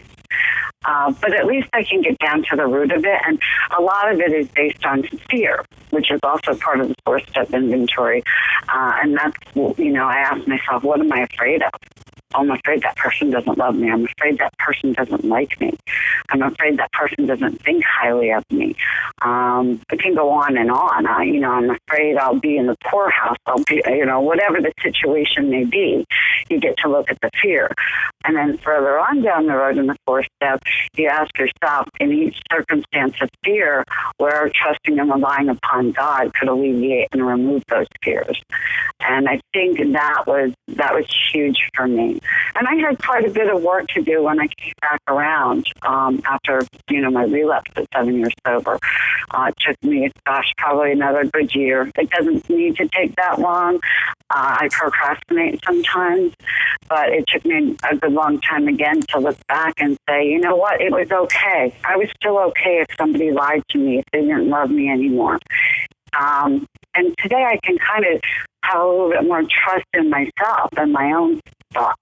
Uh, 0.85 1.11
but 1.19 1.33
at 1.33 1.45
least 1.45 1.67
I 1.73 1.83
can 1.83 2.01
get 2.01 2.17
down 2.19 2.43
to 2.49 2.55
the 2.55 2.67
root 2.67 2.91
of 2.91 3.03
it. 3.03 3.21
And 3.25 3.39
a 3.77 3.81
lot 3.81 4.11
of 4.11 4.19
it 4.19 4.31
is 4.31 4.47
based 4.49 4.85
on 4.85 5.03
fear, 5.29 5.65
which 5.89 6.11
is 6.11 6.19
also 6.23 6.55
part 6.55 6.79
of 6.79 6.89
the 6.89 6.95
four 7.05 7.19
step 7.21 7.51
inventory. 7.53 8.23
Uh, 8.69 8.93
and 9.01 9.17
that's, 9.17 9.35
you 9.77 9.91
know, 9.91 10.05
I 10.05 10.17
ask 10.17 10.47
myself, 10.47 10.83
what 10.83 10.99
am 10.99 11.11
I 11.11 11.27
afraid 11.31 11.63
of? 11.63 11.71
I'm 12.35 12.51
afraid 12.51 12.81
that 12.83 12.95
person 12.97 13.29
doesn't 13.29 13.57
love 13.57 13.75
me. 13.75 13.89
I'm 13.89 14.05
afraid 14.05 14.37
that 14.39 14.57
person 14.57 14.93
doesn't 14.93 15.25
like 15.25 15.59
me. 15.59 15.73
I'm 16.29 16.41
afraid 16.41 16.77
that 16.77 16.91
person 16.91 17.25
doesn't 17.25 17.61
think 17.63 17.83
highly 17.83 18.31
of 18.31 18.43
me. 18.51 18.75
Um, 19.21 19.81
it 19.91 19.99
can 19.99 20.15
go 20.15 20.29
on 20.31 20.57
and 20.57 20.71
on. 20.71 21.07
I, 21.07 21.23
you 21.23 21.39
know, 21.39 21.51
I'm 21.51 21.69
afraid 21.69 22.17
I'll 22.17 22.39
be 22.39 22.57
in 22.57 22.67
the 22.67 22.77
poorhouse. 22.89 23.37
I'll 23.45 23.63
be, 23.63 23.81
you 23.87 24.05
know, 24.05 24.21
whatever 24.21 24.61
the 24.61 24.73
situation 24.81 25.49
may 25.49 25.63
be, 25.63 26.05
you 26.49 26.59
get 26.59 26.77
to 26.79 26.89
look 26.89 27.09
at 27.09 27.19
the 27.21 27.31
fear. 27.41 27.71
And 28.25 28.35
then 28.35 28.57
further 28.57 28.99
on 28.99 29.21
down 29.21 29.45
the 29.45 29.55
road 29.55 29.77
in 29.77 29.87
the 29.87 29.95
fourth 30.05 30.25
step, 30.41 30.61
you 30.95 31.07
ask 31.07 31.37
yourself, 31.37 31.87
in 31.99 32.11
each 32.11 32.41
circumstance 32.51 33.15
of 33.21 33.29
fear, 33.43 33.83
where 34.17 34.51
trusting 34.53 34.99
and 34.99 35.11
relying 35.11 35.49
upon 35.49 35.91
God 35.91 36.33
could 36.33 36.49
alleviate 36.49 37.09
and 37.11 37.25
remove 37.25 37.63
those 37.69 37.87
fears. 38.03 38.41
And 38.99 39.27
I 39.29 39.39
think 39.53 39.77
that 39.93 40.23
was 40.25 40.53
that 40.69 40.93
was 40.93 41.05
huge 41.31 41.69
for 41.75 41.87
me. 41.87 42.19
And 42.55 42.67
I 42.67 42.75
had 42.75 43.01
quite 43.01 43.25
a 43.25 43.29
bit 43.29 43.53
of 43.53 43.61
work 43.61 43.87
to 43.89 44.01
do 44.01 44.23
when 44.23 44.39
I 44.39 44.47
came 44.47 44.73
back 44.81 44.99
around 45.07 45.67
um, 45.83 46.21
after, 46.25 46.61
you 46.89 47.01
know, 47.01 47.11
my 47.11 47.25
relapse 47.25 47.71
at 47.75 47.87
seven 47.93 48.15
years 48.15 48.33
sober. 48.45 48.79
Uh, 49.31 49.49
it 49.49 49.55
took 49.59 49.83
me, 49.83 50.11
gosh, 50.25 50.51
probably 50.57 50.91
another 50.91 51.25
good 51.25 51.53
year. 51.53 51.91
It 51.97 52.09
doesn't 52.09 52.49
need 52.49 52.77
to 52.77 52.87
take 52.87 53.15
that 53.15 53.39
long. 53.39 53.79
Uh, 54.29 54.57
I 54.61 54.69
procrastinate 54.71 55.63
sometimes, 55.63 56.33
but 56.89 57.09
it 57.09 57.25
took 57.27 57.45
me 57.45 57.75
a 57.89 57.95
good 57.95 58.13
long 58.15 58.39
time 58.41 58.67
again 58.67 59.01
to 59.09 59.19
look 59.19 59.37
back 59.47 59.73
and 59.77 59.97
say, 60.09 60.27
you 60.27 60.39
know 60.39 60.55
what, 60.55 60.81
it 60.81 60.91
was 60.91 61.11
okay. 61.11 61.75
I 61.83 61.97
was 61.97 62.09
still 62.19 62.39
okay 62.39 62.81
if 62.81 62.87
somebody 62.97 63.31
lied 63.31 63.63
to 63.69 63.77
me, 63.77 63.99
if 63.99 64.05
they 64.11 64.21
didn't 64.21 64.49
love 64.49 64.71
me 64.71 64.89
anymore. 64.89 65.39
Um, 66.19 66.65
and 66.95 67.13
today 67.19 67.43
I 67.43 67.59
can 67.63 67.77
kind 67.77 68.05
of 68.05 68.21
have 68.63 68.81
a 68.81 68.87
little 68.87 69.09
bit 69.09 69.23
more 69.23 69.43
trust 69.43 69.85
in 69.93 70.09
myself 70.09 70.69
and 70.77 70.91
my 70.91 71.11
own 71.11 71.41
thoughts 71.73 72.01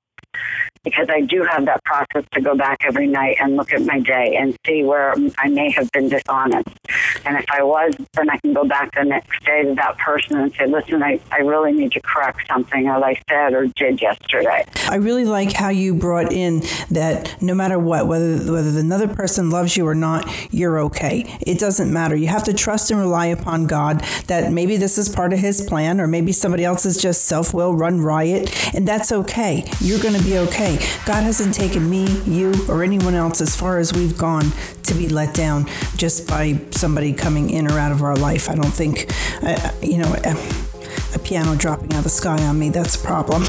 because 0.84 1.08
I 1.10 1.22
do 1.22 1.44
have 1.44 1.66
that 1.66 1.84
process 1.86 2.26
to 2.34 2.42
go 2.42 2.56
back 2.56 2.82
every 2.84 3.08
night 3.08 3.38
and 3.40 3.56
look 3.56 3.72
at 3.72 3.82
my 3.84 4.00
day 4.00 4.36
and 4.40 4.58
see 4.66 4.84
where 4.84 5.16
I 5.38 5.48
may 5.50 5.72
have 5.72 5.92
been 5.92 6.10
dishonest. 6.10 6.68
And 7.26 7.38
if 7.38 7.46
I 7.50 7.64
was, 7.64 7.94
then 8.14 8.30
I 8.30 8.38
can 8.38 8.54
go 8.54 8.66
back 8.66 8.94
the 8.94 9.04
next 9.04 9.44
day 9.46 9.64
to 9.64 9.76
that 9.76 9.98
person 9.98 10.38
and 10.38 10.54
say, 10.54 10.68
listen, 10.68 11.02
I, 11.02 11.20
I 11.32 11.38
really 11.38 11.72
need 11.72 11.94
to 11.94 12.02
correct 12.02 12.42
something 12.48 12.84
that 12.86 13.02
I 13.02 13.20
said 13.30 13.54
or 13.54 13.68
did 13.68 14.02
yesterday. 14.02 14.66
I 14.90 14.96
really 14.96 15.24
like 15.24 15.54
how 15.54 15.70
you 15.70 15.94
brought 15.94 16.34
in 16.34 16.62
that 16.92 17.42
no 17.42 17.56
matter 17.56 17.80
what, 17.80 18.08
whether 18.08 18.38
whether 18.52 18.78
another 18.80 19.08
person 19.08 19.50
loves 19.50 19.78
you 19.78 19.88
or 19.88 19.96
not, 19.96 20.30
you're 20.54 20.80
okay. 20.80 21.38
It 21.42 21.60
doesn't 21.60 21.92
matter. 21.92 22.16
You 22.16 22.28
have 22.28 22.44
to 22.44 22.54
trust 22.54 22.92
and 22.92 23.00
rely 23.00 23.28
upon 23.28 23.68
God 23.68 24.02
that 24.28 24.52
maybe 24.52 24.76
this 24.76 24.98
is 24.98 25.08
part 25.08 25.32
of 25.32 25.40
his 25.40 25.62
plan 25.62 26.02
or 26.02 26.08
maybe 26.08 26.32
somebody 26.32 26.66
else 26.66 26.86
is 26.86 26.98
just 27.02 27.26
self-will 27.26 27.74
run 27.74 28.02
riot 28.02 28.76
and 28.76 28.88
that's 28.88 29.12
okay. 29.12 29.64
You're 29.80 30.02
going 30.02 30.16
to 30.16 30.24
be 30.24 30.38
okay. 30.40 30.73
God 31.06 31.24
hasn't 31.24 31.54
taken 31.54 31.90
me, 31.90 32.08
you, 32.22 32.54
or 32.70 32.84
anyone 32.84 33.16
else 33.16 33.42
as 33.42 33.56
far 33.56 33.78
as 33.78 33.94
we've 33.94 34.18
gone 34.18 34.52
to 34.84 34.94
be 34.94 35.08
let 35.08 35.34
down 35.34 35.66
just 35.96 36.28
by 36.28 36.60
somebody 36.72 37.14
coming 37.14 37.50
in 37.50 37.70
or 37.72 37.80
out 37.80 37.92
of 37.92 38.04
our 38.04 38.16
life. 38.16 38.50
I 38.50 38.56
don't 38.56 38.74
think, 38.74 39.12
uh, 39.42 39.72
you 39.82 39.98
know, 39.98 40.16
a 41.16 41.20
piano 41.20 41.56
dropping 41.56 41.94
out 41.94 42.00
of 42.00 42.04
the 42.04 42.10
sky 42.10 42.42
on 42.44 42.60
me. 42.60 42.70
That's 42.70 42.96
a 42.96 43.06
problem. 43.06 43.44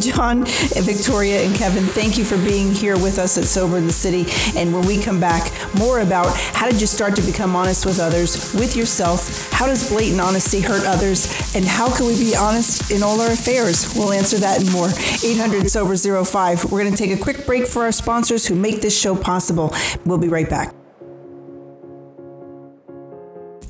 John, 0.00 0.44
Victoria, 0.44 1.42
and 1.42 1.54
Kevin, 1.54 1.84
thank 1.84 2.18
you 2.18 2.24
for 2.24 2.36
being 2.38 2.72
here 2.72 2.96
with 2.96 3.18
us 3.18 3.38
at 3.38 3.44
Sober 3.44 3.78
in 3.78 3.86
the 3.86 3.92
City. 3.92 4.26
And 4.58 4.72
when 4.72 4.86
we 4.86 5.02
come 5.02 5.20
back, 5.20 5.52
more 5.74 6.00
about 6.00 6.34
how 6.36 6.70
did 6.70 6.80
you 6.80 6.86
start 6.86 7.16
to 7.16 7.22
become 7.22 7.56
honest 7.56 7.86
with 7.86 8.00
others, 8.00 8.54
with 8.54 8.76
yourself? 8.76 9.50
How 9.52 9.66
does 9.66 9.88
blatant 9.90 10.20
honesty 10.20 10.60
hurt 10.60 10.86
others? 10.86 11.26
And 11.54 11.64
how 11.64 11.94
can 11.94 12.06
we 12.06 12.18
be 12.18 12.34
honest 12.36 12.90
in 12.90 13.02
all 13.02 13.20
our 13.20 13.32
affairs? 13.32 13.94
We'll 13.94 14.12
answer 14.12 14.38
that 14.38 14.60
and 14.60 14.72
more. 14.72 14.88
800 14.88 15.70
Sober 15.70 15.96
05. 15.96 16.70
We're 16.70 16.82
going 16.82 16.92
to 16.92 16.98
take 16.98 17.18
a 17.18 17.22
quick 17.22 17.46
break 17.46 17.66
for 17.66 17.82
our 17.82 17.92
sponsors 17.92 18.46
who 18.46 18.54
make 18.54 18.80
this 18.80 18.98
show 18.98 19.16
possible. 19.16 19.74
We'll 20.04 20.18
be 20.18 20.28
right 20.28 20.48
back. 20.48 20.74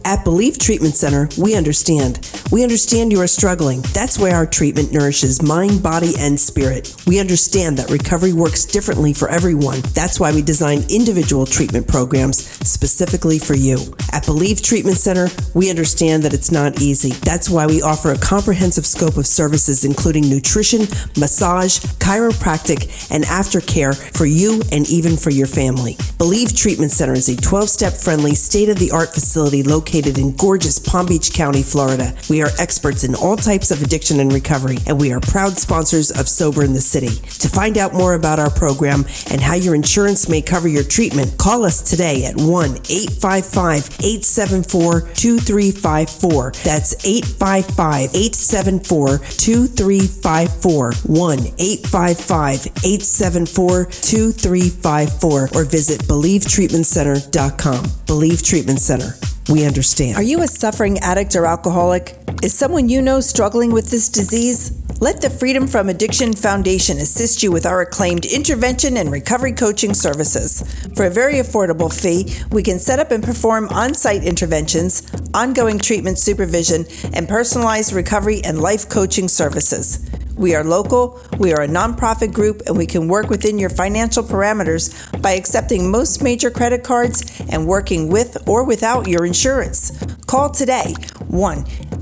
At 0.05 0.25
Believe 0.25 0.59
Treatment 0.59 0.97
Center, 0.97 1.29
we 1.39 1.55
understand. 1.55 2.29
We 2.51 2.65
understand 2.65 3.13
you 3.13 3.21
are 3.21 3.29
struggling. 3.29 3.83
That's 3.95 4.19
why 4.19 4.33
our 4.33 4.47
treatment 4.47 4.93
nourishes 4.93 5.43
mind, 5.43 5.83
body, 5.83 6.15
and 6.19 6.39
spirit. 6.39 6.95
We 7.07 7.21
understand 7.21 7.79
that 7.79 7.91
recovery 7.91 8.33
works 8.33 8.65
differently 8.65 9.13
for 9.13 9.29
everyone. 9.29 9.81
That's 9.95 10.19
why 10.19 10.33
we 10.33 10.43
design 10.43 10.85
individual 10.91 11.47
treatment 11.47 11.87
programs 11.87 12.39
specifically 12.67 13.39
for 13.39 13.55
you. 13.55 13.79
At 14.13 14.27
Believe 14.27 14.61
Treatment 14.61 14.97
Center, 14.97 15.29
we 15.55 15.71
understand 15.71 16.25
that 16.25 16.35
it's 16.35 16.51
not 16.51 16.83
easy. 16.83 17.11
That's 17.25 17.49
why 17.49 17.67
we 17.67 17.81
offer 17.81 18.11
a 18.11 18.19
comprehensive 18.19 18.87
scope 18.87 19.17
of 19.17 19.27
services 19.27 19.85
including 19.85 20.29
nutrition, 20.29 20.81
massage, 21.17 21.79
chiropractic, 22.01 23.11
and 23.11 23.25
aftercare 23.25 23.95
for 24.17 24.27
you 24.27 24.63
and 24.73 24.89
even 24.91 25.17
for 25.17 25.31
your 25.31 25.47
family. 25.47 25.97
Believe 26.19 26.57
Treatment 26.57 26.91
Center 26.91 27.15
is 27.15 27.29
a 27.29 27.37
12 27.37 27.69
step 27.69 27.93
friendly, 27.93 28.35
state 28.35 28.69
of 28.69 28.79
the 28.79 28.91
art 28.91 29.15
facility 29.15 29.63
located 29.63 29.92
located 29.93 30.17
in 30.17 30.35
gorgeous 30.37 30.79
Palm 30.79 31.05
Beach 31.07 31.35
County, 31.35 31.63
Florida. 31.63 32.15
We 32.31 32.43
are 32.43 32.49
experts 32.59 33.05
in 33.05 33.15
all 33.15 33.37
types 33.37 33.71
of 33.71 33.83
addiction 33.83 34.21
and 34.21 34.33
recovery, 34.33 34.79
and 34.87 34.99
we 34.99 35.13
are 35.13 35.21
proud 35.21 35.59
sponsors 35.59 36.11
of 36.11 36.29
Sober 36.29 36.65
in 36.65 36.73
the 36.73 36.81
City. 36.81 37.15
To 37.41 37.49
find 37.49 37.77
out 37.77 37.93
more 37.93 38.15
about 38.15 38.39
our 38.39 38.49
program 38.51 39.05
and 39.31 39.41
how 39.41 39.55
your 39.55 39.75
insurance 39.75 40.31
may 40.31 40.41
cover 40.41 40.67
your 40.67 40.83
treatment, 40.83 41.37
call 41.37 41.65
us 41.65 41.83
today 41.83 42.25
at 42.25 42.37
1 42.37 42.71
855 42.89 44.01
874 44.01 45.01
2354. 45.13 46.53
That's 46.65 47.05
855 47.05 48.15
874 48.15 49.19
2354. 49.19 50.93
1 51.05 51.39
855 51.59 52.67
874 52.83 53.85
2354 53.85 55.49
or 55.55 55.65
visit 55.65 56.01
BelieveTreatmentCenter.com. 56.05 57.85
Believe 58.07 58.43
Treatment 58.43 58.81
Center. 58.81 59.15
We 59.53 59.67
understand. 59.67 60.17
Are 60.17 60.23
you 60.23 60.41
a 60.41 60.47
suffering 60.49 60.99
addict 61.01 61.37
or 61.37 61.45
alcoholic? 61.45 62.17
Is 62.43 62.55
someone 62.55 62.89
you 62.89 63.03
know 63.03 63.21
struggling 63.21 63.71
with 63.71 63.91
this 63.91 64.09
disease? 64.09 64.73
Let 64.99 65.21
the 65.21 65.29
Freedom 65.29 65.67
from 65.67 65.91
Addiction 65.91 66.33
Foundation 66.33 66.97
assist 66.97 67.43
you 67.43 67.53
with 67.53 67.67
our 67.67 67.83
acclaimed 67.83 68.25
intervention 68.25 68.97
and 68.97 69.13
recovery 69.13 69.53
coaching 69.53 69.93
services. 69.93 70.63
For 70.97 71.05
a 71.05 71.11
very 71.11 71.35
affordable 71.35 71.93
fee, 71.93 72.35
we 72.51 72.63
can 72.63 72.79
set 72.79 72.99
up 72.99 73.11
and 73.11 73.23
perform 73.23 73.69
on 73.69 73.93
site 73.93 74.25
interventions, 74.25 75.03
ongoing 75.35 75.79
treatment 75.79 76.19
supervision, 76.19 76.87
and 77.13 77.29
personalized 77.29 77.93
recovery 77.93 78.41
and 78.45 78.59
life 78.59 78.89
coaching 78.89 79.29
services. 79.29 80.09
We 80.43 80.57
are 80.57 80.65
local, 80.65 81.21
we 81.39 81.53
are 81.53 81.63
a 81.63 81.69
nonprofit 81.69 82.33
group, 82.33 82.63
and 82.67 82.77
we 82.77 82.85
can 82.85 83.07
work 83.07 83.29
within 83.29 83.61
your 83.61 83.71
financial 83.71 84.25
parameters 84.25 84.91
by 85.23 85.35
accepting 85.35 85.89
most 85.89 86.21
major 86.21 86.51
credit 86.51 86.83
cards 86.83 87.41
and 87.49 87.65
working 87.69 88.09
with 88.09 88.37
or 88.49 88.65
without 88.65 89.07
your 89.07 89.25
insurance. 89.25 90.05
Call 90.27 90.51
today 90.51 90.97
1 91.29 91.59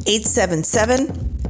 877 0.06 1.02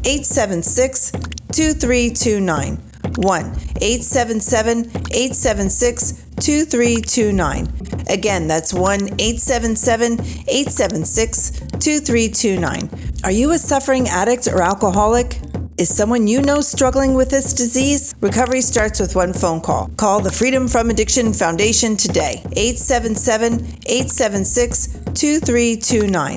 876 0.05 1.13
2329. 1.53 2.77
1 3.19 3.45
877 3.81 4.79
876 5.13 6.13
2329. 6.41 7.69
Again, 8.09 8.49
that's 8.49 8.75
1 8.75 9.01
877 9.21 10.13
876 10.49 11.51
2329. 11.51 12.91
Are 13.23 13.31
you 13.31 13.53
a 13.53 13.59
suffering 13.59 14.09
addict 14.09 14.49
or 14.49 14.61
alcoholic? 14.61 15.39
Is 15.81 15.89
someone 15.89 16.27
you 16.27 16.43
know 16.43 16.61
struggling 16.61 17.15
with 17.15 17.31
this 17.31 17.55
disease? 17.55 18.15
Recovery 18.21 18.61
starts 18.61 19.01
with 19.01 19.17
one 19.17 19.33
phone 19.33 19.63
call. 19.63 19.89
Call 19.97 20.21
the 20.21 20.31
Freedom 20.31 20.69
from 20.69 20.91
Addiction 20.91 21.33
Foundation 21.33 21.97
today, 21.97 22.43
877 22.53 23.79
876 23.87 24.89
2329. 25.15 26.37